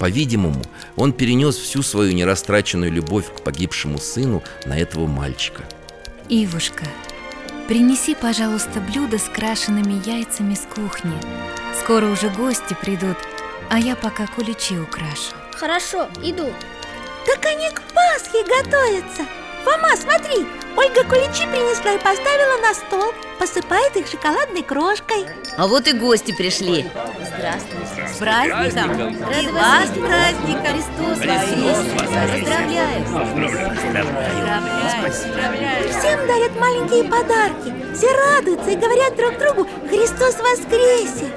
По-видимому, 0.00 0.60
он 0.96 1.12
перенес 1.12 1.56
всю 1.56 1.82
свою 1.82 2.12
нерастраченную 2.12 2.90
любовь 2.90 3.26
к 3.32 3.42
погибшему 3.42 3.98
сыну 3.98 4.42
на 4.64 4.76
этого 4.78 5.06
мальчика. 5.06 5.62
Ивушка, 6.28 6.84
принеси, 7.68 8.14
пожалуйста, 8.14 8.80
блюдо 8.80 9.18
с 9.18 9.28
крашенными 9.28 10.02
яйцами 10.04 10.54
с 10.54 10.66
кухни. 10.74 11.14
Скоро 11.80 12.06
уже 12.06 12.28
гости 12.30 12.76
придут, 12.82 13.16
а 13.70 13.78
я 13.78 13.96
пока 13.96 14.26
куличи 14.26 14.78
украшу. 14.78 15.32
Хорошо, 15.52 16.08
иду. 16.22 16.52
Так 17.26 17.44
они 17.46 17.68
к 17.70 17.82
Пасхе 17.94 18.44
готовятся. 18.44 19.26
Фома, 19.64 19.96
смотри, 19.96 20.46
Ольга 20.76 21.02
куличи 21.04 21.46
принесла 21.46 21.92
и 21.92 21.98
поставила 21.98 22.60
на 22.60 22.74
стол 22.74 23.12
Посыпает 23.38 23.96
их 23.96 24.06
шоколадной 24.06 24.62
крошкой. 24.62 25.26
А 25.58 25.66
вот 25.66 25.86
и 25.88 25.92
гости 25.92 26.32
пришли. 26.32 26.86
Здравствуйте. 27.20 28.08
С 28.08 28.16
праздником! 28.18 29.14
И 29.18 29.48
вас 29.48 29.88
с 29.88 29.98
праздником! 29.98 30.66
Христос 30.72 31.18
воскресе! 31.18 31.98
Поздравляю! 31.98 33.04
Всем 35.90 36.26
дарят 36.26 36.58
маленькие 36.58 37.04
подарки. 37.04 37.74
Все 37.94 38.10
радуются 38.10 38.70
и 38.70 38.76
говорят 38.76 39.16
друг 39.16 39.38
другу 39.38 39.68
Христос 39.88 40.36
воскресе 40.38 41.30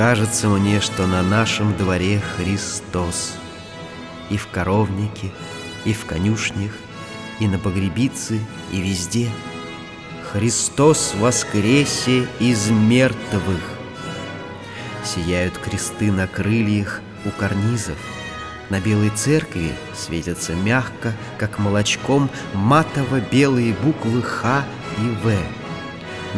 Кажется 0.00 0.48
мне, 0.48 0.80
что 0.80 1.06
на 1.06 1.22
нашем 1.22 1.76
дворе 1.76 2.22
Христос. 2.34 3.34
И 4.30 4.38
в 4.38 4.48
коровнике, 4.48 5.30
и 5.84 5.92
в 5.92 6.06
конюшнях, 6.06 6.72
и 7.38 7.46
на 7.46 7.58
погребице, 7.58 8.40
и 8.72 8.80
везде. 8.80 9.28
Христос 10.32 11.12
воскресе 11.18 12.26
из 12.38 12.70
мертвых. 12.70 13.60
Сияют 15.04 15.58
кресты 15.58 16.10
на 16.10 16.26
крыльях 16.26 17.02
у 17.26 17.30
карнизов. 17.30 17.98
На 18.70 18.80
белой 18.80 19.10
церкви 19.10 19.74
светятся 19.94 20.54
мягко, 20.54 21.12
как 21.36 21.58
молочком 21.58 22.30
Матово-белые 22.54 23.74
буквы 23.74 24.22
Х 24.22 24.64
и 24.96 25.10
В. 25.22 25.36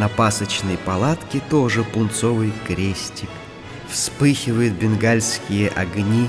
На 0.01 0.09
пасочной 0.09 0.79
палатке 0.79 1.40
тоже 1.48 1.85
пунцовый 1.85 2.53
крестик 2.66 3.29
Вспыхивают 3.92 4.74
бенгальские 4.74 5.68
огни 5.68 6.28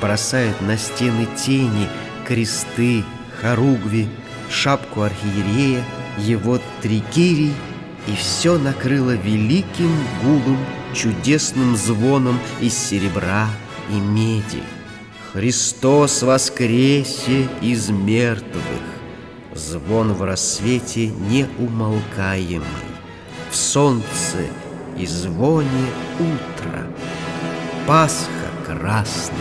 Бросают 0.00 0.60
на 0.60 0.76
стены 0.76 1.26
тени 1.36 1.88
Кресты, 2.26 3.04
хоругви, 3.40 4.08
шапку 4.50 5.02
архиерея 5.02 5.84
Его 6.18 6.60
трикирий 6.82 7.54
И 8.08 8.16
все 8.16 8.58
накрыло 8.58 9.12
великим 9.12 9.96
гулом 10.22 10.58
Чудесным 10.92 11.76
звоном 11.76 12.38
из 12.60 12.76
серебра 12.76 13.48
и 13.90 13.94
меди. 13.94 14.62
Христос 15.32 16.22
воскресе 16.22 17.48
из 17.60 17.90
мертвых! 17.90 18.62
Звон 19.54 20.14
в 20.14 20.22
рассвете 20.22 21.08
неумолкаемый. 21.08 22.66
В 23.50 23.56
солнце 23.56 24.46
и 24.98 25.06
звоне 25.06 25.92
утра. 26.18 26.86
Пасха 27.86 28.30
красная. 28.66 29.36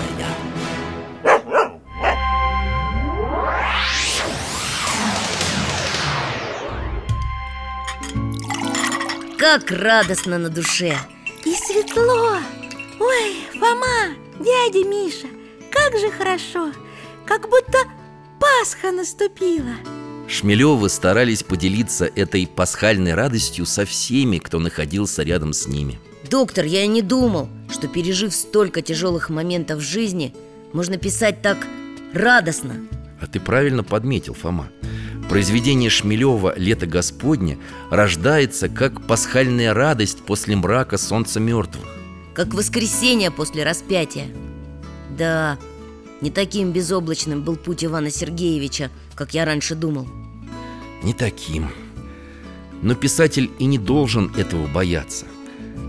Как 9.37 9.71
радостно 9.71 10.37
на 10.37 10.49
душе. 10.49 10.97
И 11.45 11.53
светло. 11.53 12.37
Ой, 12.99 13.35
Фома, 13.59 14.15
дядя 14.39 14.87
Миша 14.87 15.27
Как 15.71 15.97
же 15.99 16.09
хорошо. 16.09 16.71
Как 17.25 17.49
будто 17.49 17.77
Пасха 18.39 18.91
наступила 18.91 19.75
Шмелевы 20.27 20.89
старались 20.89 21.43
поделиться 21.43 22.05
этой 22.15 22.47
пасхальной 22.47 23.13
радостью 23.13 23.65
со 23.65 23.85
всеми, 23.85 24.39
кто 24.39 24.59
находился 24.59 25.23
рядом 25.23 25.53
с 25.53 25.67
ними. 25.67 25.99
Доктор, 26.29 26.65
я 26.65 26.83
и 26.83 26.87
не 26.87 27.01
думал, 27.01 27.49
что 27.71 27.87
пережив 27.87 28.33
столько 28.33 28.81
тяжелых 28.81 29.29
моментов 29.29 29.79
в 29.79 29.83
жизни 29.83 30.33
Можно 30.73 30.97
писать 30.97 31.41
так 31.41 31.57
радостно. 32.13 32.75
А 33.21 33.27
ты 33.27 33.39
правильно 33.39 33.83
подметил, 33.83 34.33
Фома. 34.33 34.69
Произведение 35.29 35.89
Шмелева 35.89 36.53
«Лето 36.57 36.85
Господне» 36.85 37.57
рождается 37.89 38.67
как 38.69 39.05
пасхальная 39.07 39.73
радость 39.73 40.19
после 40.19 40.55
мрака 40.55 40.97
солнца 40.97 41.39
мертвых 41.39 41.85
Как 42.33 42.53
воскресенье 42.53 43.31
после 43.31 43.63
распятия. 43.63 44.27
Да, 45.17 45.57
не 46.21 46.29
таким 46.29 46.71
безоблачным 46.71 47.41
был 47.41 47.55
путь 47.55 47.85
Ивана 47.85 48.09
Сергеевича, 48.09 48.91
как 49.15 49.33
я 49.33 49.45
раньше 49.45 49.75
думал. 49.75 50.07
Не 51.01 51.13
таким. 51.13 51.69
Но 52.81 52.93
писатель 52.93 53.49
и 53.57 53.65
не 53.65 53.77
должен 53.77 54.31
этого 54.35 54.67
бояться. 54.67 55.25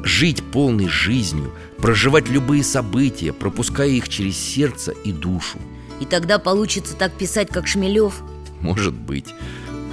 Жить 0.05 0.43
полной 0.53 0.89
жизнью, 0.89 1.53
проживать 1.79 2.29
любые 2.29 2.62
события, 2.62 3.33
пропуская 3.33 3.89
их 3.89 4.09
через 4.09 4.39
сердце 4.39 4.93
и 4.93 5.12
душу. 5.12 5.59
И 6.01 6.05
тогда 6.05 6.39
получится 6.39 6.95
так 6.95 7.12
писать, 7.15 7.49
как 7.49 7.67
Шмелев 7.67 8.23
Может 8.61 8.95
быть, 8.95 9.35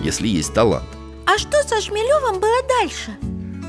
если 0.01 0.27
есть 0.27 0.53
талант. 0.53 0.87
А 1.25 1.37
что 1.37 1.63
со 1.63 1.81
Шмелевым 1.81 2.39
было 2.39 2.61
дальше? 2.79 3.17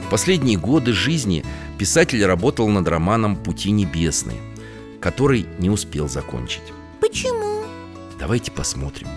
В 0.06 0.10
последние 0.10 0.58
годы 0.58 0.92
жизни 0.92 1.44
писатель 1.78 2.24
работал 2.24 2.68
над 2.68 2.86
романом 2.88 3.36
«Пути 3.36 3.70
небесные», 3.70 4.40
который 5.00 5.46
не 5.58 5.70
успел 5.70 6.08
закончить. 6.08 6.62
Почему? 7.00 7.62
Давайте 8.18 8.50
посмотрим 8.50 9.08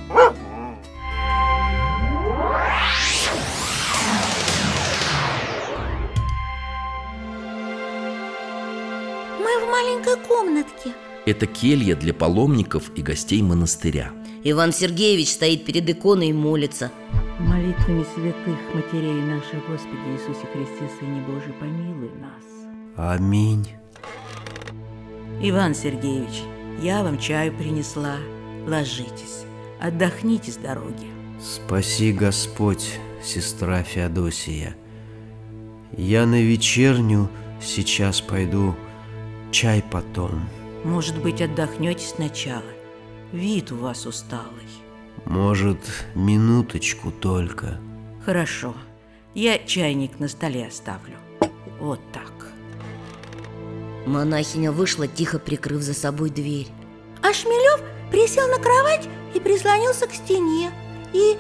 маленькой 9.78 10.18
комнатке 10.28 10.92
Это 11.26 11.46
келья 11.46 11.96
для 11.96 12.14
паломников 12.14 12.92
и 12.96 13.02
гостей 13.04 13.42
монастыря 13.44 14.12
Иван 14.44 14.74
Сергеевич 14.74 15.32
стоит 15.32 15.66
перед 15.66 15.88
иконой 15.88 16.30
и 16.30 16.34
молится 16.34 16.92
Молитвами 17.40 18.04
святых 18.16 18.58
матерей 18.74 19.22
наших 19.22 19.68
Господи 19.70 20.02
Иисусе 20.16 20.48
Христе, 20.52 20.90
Сыне 21.00 21.22
Божий, 21.28 21.54
помилуй 21.60 22.10
нас. 22.20 22.44
Аминь 22.96 23.68
Иван 25.42 25.76
Сергеевич, 25.76 26.42
я 26.82 27.04
вам 27.04 27.20
чаю 27.20 27.56
принесла. 27.56 28.16
Ложитесь, 28.66 29.46
отдохните 29.80 30.52
с 30.52 30.58
дороги. 30.58 31.08
Спаси 31.40 32.12
Господь, 32.12 33.00
сестра 33.24 33.84
Феодосия 33.84 34.76
Я 35.96 36.26
на 36.26 36.42
вечерню 36.42 37.30
сейчас 37.62 38.20
пойду, 38.22 38.76
чай 39.52 39.84
потом 39.92 40.48
Может 40.84 41.22
быть, 41.22 41.42
отдохнете 41.42 42.06
сначала. 42.06 42.64
Вид 43.32 43.72
у 43.72 43.78
вас 43.78 44.06
усталый. 44.06 44.68
Может, 45.26 45.80
минуточку 46.16 47.12
только 47.12 47.80
Хорошо, 48.26 48.76
я 49.34 49.58
чайник 49.58 50.20
на 50.20 50.28
столе 50.28 50.68
оставлю. 50.68 51.16
Вот 51.80 52.00
так. 52.12 52.52
Монахиня 54.06 54.72
вышла, 54.72 55.08
тихо 55.08 55.40
прикрыв 55.40 55.82
за 55.82 55.94
собой 55.94 56.30
дверь. 56.30 56.68
А 57.22 57.34
Шмелев 57.34 57.82
присел 58.12 58.48
на 58.48 58.58
кровать 58.58 59.08
и 59.34 59.40
прислонился 59.40 60.08
к 60.08 60.14
стене. 60.14 60.72
И 61.14 61.38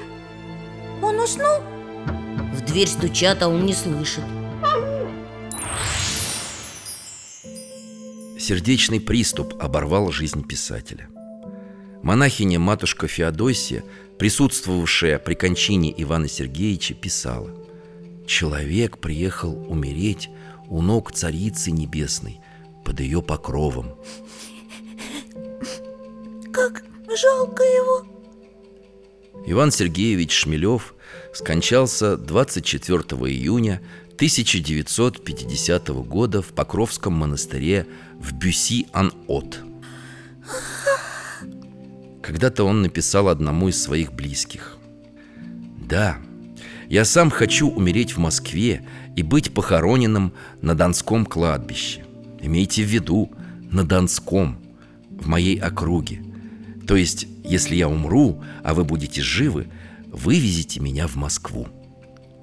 он 1.01 1.19
уснул. 1.19 1.61
В 2.53 2.61
дверь 2.65 2.87
стучат, 2.87 3.41
а 3.43 3.49
он 3.49 3.65
не 3.65 3.73
слышит. 3.73 4.23
Сердечный 8.47 9.01
приступ 9.01 9.61
оборвал 9.61 10.09
жизнь 10.09 10.41
писателя. 10.41 11.09
Монахиня 12.01 12.59
матушка 12.59 13.05
Феодосия, 13.05 13.83
присутствовавшая 14.17 15.19
при 15.19 15.33
кончине 15.33 15.93
Ивана 15.97 16.29
Сергеевича, 16.29 16.93
писала 16.93 17.53
«Человек 18.25 18.99
приехал 18.99 19.69
умереть 19.69 20.29
у 20.69 20.81
ног 20.81 21.11
Царицы 21.11 21.71
Небесной 21.71 22.39
под 22.85 23.01
ее 23.01 23.21
покровом». 23.21 23.95
Как 26.53 26.85
жалко 27.19 27.63
его. 27.63 28.07
Иван 29.45 29.71
Сергеевич 29.71 30.31
Шмелев 30.31 30.95
скончался 31.33 32.15
24 32.15 32.99
июня 33.29 33.81
1950 34.17 35.89
года 35.89 36.41
в 36.41 36.47
Покровском 36.47 37.13
монастыре 37.13 37.85
в 38.19 38.33
Бюси-Ан-От. 38.33 39.59
Когда-то 42.23 42.63
он 42.63 42.81
написал 42.81 43.27
одному 43.27 43.69
из 43.69 43.79
своих 43.79 44.13
близких 44.13 44.79
«Да, 45.87 46.17
я 46.89 47.05
сам 47.05 47.29
хочу 47.29 47.69
умереть 47.69 48.13
в 48.13 48.17
Москве 48.17 48.81
и 49.15 49.21
быть 49.21 49.53
похороненным 49.53 50.33
на 50.63 50.73
Донском 50.73 51.23
кладбище. 51.23 52.03
Имейте 52.41 52.81
в 52.81 52.87
виду, 52.87 53.31
на 53.69 53.83
Донском, 53.83 54.57
в 55.11 55.27
моей 55.27 55.59
округе. 55.59 56.23
То 56.87 56.95
есть, 56.95 57.27
если 57.43 57.75
я 57.75 57.87
умру, 57.87 58.43
а 58.63 58.73
вы 58.73 58.83
будете 58.83 59.21
живы, 59.21 59.67
вывезите 60.07 60.79
меня 60.79 61.05
в 61.05 61.17
Москву. 61.17 61.67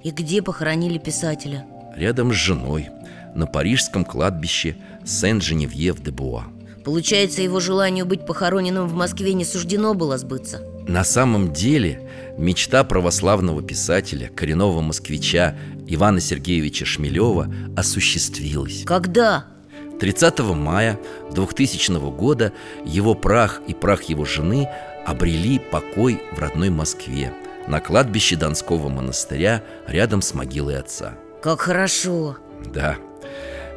И 0.04 0.10
где 0.10 0.42
похоронили 0.42 0.98
писателя? 0.98 1.64
Рядом 1.96 2.30
с 2.30 2.36
женой, 2.36 2.90
на 3.34 3.46
парижском 3.46 4.04
кладбище 4.04 4.76
Сен-Женевьев-де-Буа. 5.04 6.44
Получается, 6.84 7.40
его 7.40 7.58
желанию 7.58 8.04
быть 8.04 8.26
похороненным 8.26 8.86
в 8.86 8.92
Москве 8.92 9.32
не 9.32 9.46
суждено 9.46 9.94
было 9.94 10.18
сбыться 10.18 10.60
На 10.86 11.02
самом 11.02 11.54
деле, 11.54 12.06
мечта 12.36 12.84
православного 12.84 13.62
писателя, 13.62 14.28
коренного 14.28 14.82
москвича 14.82 15.56
Ивана 15.86 16.20
Сергеевича 16.20 16.84
Шмелева 16.84 17.50
осуществилась 17.74 18.84
Когда? 18.84 19.46
30 19.98 20.40
мая 20.40 21.00
2000 21.32 22.10
года 22.14 22.52
его 22.84 23.14
прах 23.14 23.62
и 23.66 23.72
прах 23.72 24.02
его 24.02 24.26
жены 24.26 24.68
обрели 25.06 25.58
покой 25.58 26.20
в 26.32 26.38
родной 26.38 26.68
Москве 26.68 27.32
на 27.66 27.80
кладбище 27.80 28.36
Донского 28.36 28.88
монастыря 28.88 29.62
рядом 29.86 30.22
с 30.22 30.34
могилой 30.34 30.78
отца. 30.78 31.14
Как 31.42 31.60
хорошо! 31.60 32.36
Да. 32.66 32.96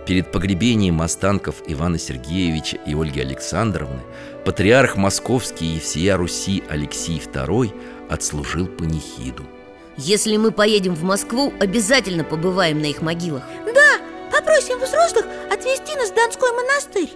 Перед 0.06 0.32
погребением 0.32 1.02
останков 1.02 1.56
Ивана 1.68 1.98
Сергеевича 1.98 2.78
и 2.86 2.94
Ольги 2.94 3.20
Александровны 3.20 4.02
патриарх 4.46 4.96
московский 4.96 5.76
и 5.76 5.80
всея 5.80 6.16
Руси 6.16 6.64
Алексей 6.70 7.20
II 7.20 7.74
отслужил 8.10 8.68
панихиду. 8.68 9.44
Если 9.98 10.38
мы 10.38 10.52
поедем 10.52 10.94
в 10.94 11.04
Москву, 11.04 11.52
обязательно 11.60 12.24
побываем 12.24 12.80
на 12.80 12.86
их 12.86 13.02
могилах 13.02 13.44
Да, 13.66 13.98
попросим 14.32 14.78
взрослых 14.78 15.26
отвезти 15.52 15.96
нас 15.96 16.12
в 16.12 16.16
Донской 16.16 16.52
монастырь 16.52 17.10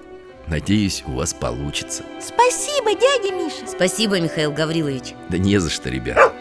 Надеюсь, 0.48 1.04
у 1.06 1.12
вас 1.12 1.32
получится 1.32 2.04
Спасибо, 2.20 2.96
дядя 2.96 3.36
Миша 3.36 3.68
Спасибо, 3.68 4.20
Михаил 4.20 4.52
Гаврилович 4.52 5.14
Да 5.30 5.38
не 5.38 5.60
за 5.60 5.70
что, 5.70 5.90
ребят 5.90 6.34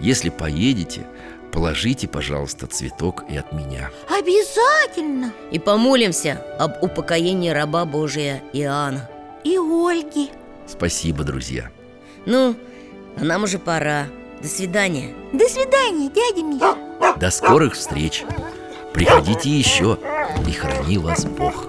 Если 0.00 0.28
поедете, 0.28 1.06
положите, 1.52 2.06
пожалуйста, 2.08 2.66
цветок 2.66 3.24
и 3.28 3.36
от 3.36 3.52
меня. 3.52 3.90
Обязательно! 4.08 5.32
И 5.50 5.58
помолимся 5.58 6.42
об 6.58 6.82
упокоении 6.82 7.50
раба 7.50 7.84
Божия 7.84 8.42
Иоанна. 8.52 9.08
И 9.44 9.56
Ольги. 9.56 10.30
Спасибо, 10.66 11.24
друзья. 11.24 11.70
Ну, 12.26 12.56
а 13.16 13.24
нам 13.24 13.44
уже 13.44 13.58
пора. 13.58 14.06
До 14.42 14.48
свидания. 14.48 15.14
До 15.32 15.48
свидания, 15.48 16.10
дядя 16.10 16.42
Миша. 16.42 16.76
До 17.18 17.30
скорых 17.30 17.74
встреч. 17.74 18.24
Приходите 18.92 19.50
еще 19.50 19.98
и 20.46 20.52
храни 20.52 20.98
вас 20.98 21.24
Бог 21.24 21.68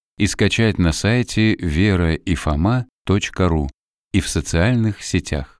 и 0.21 0.27
скачать 0.27 0.77
на 0.77 0.93
сайте 0.93 1.55
вераифома.ру 1.55 3.69
и 4.13 4.21
в 4.21 4.29
социальных 4.29 5.01
сетях. 5.01 5.59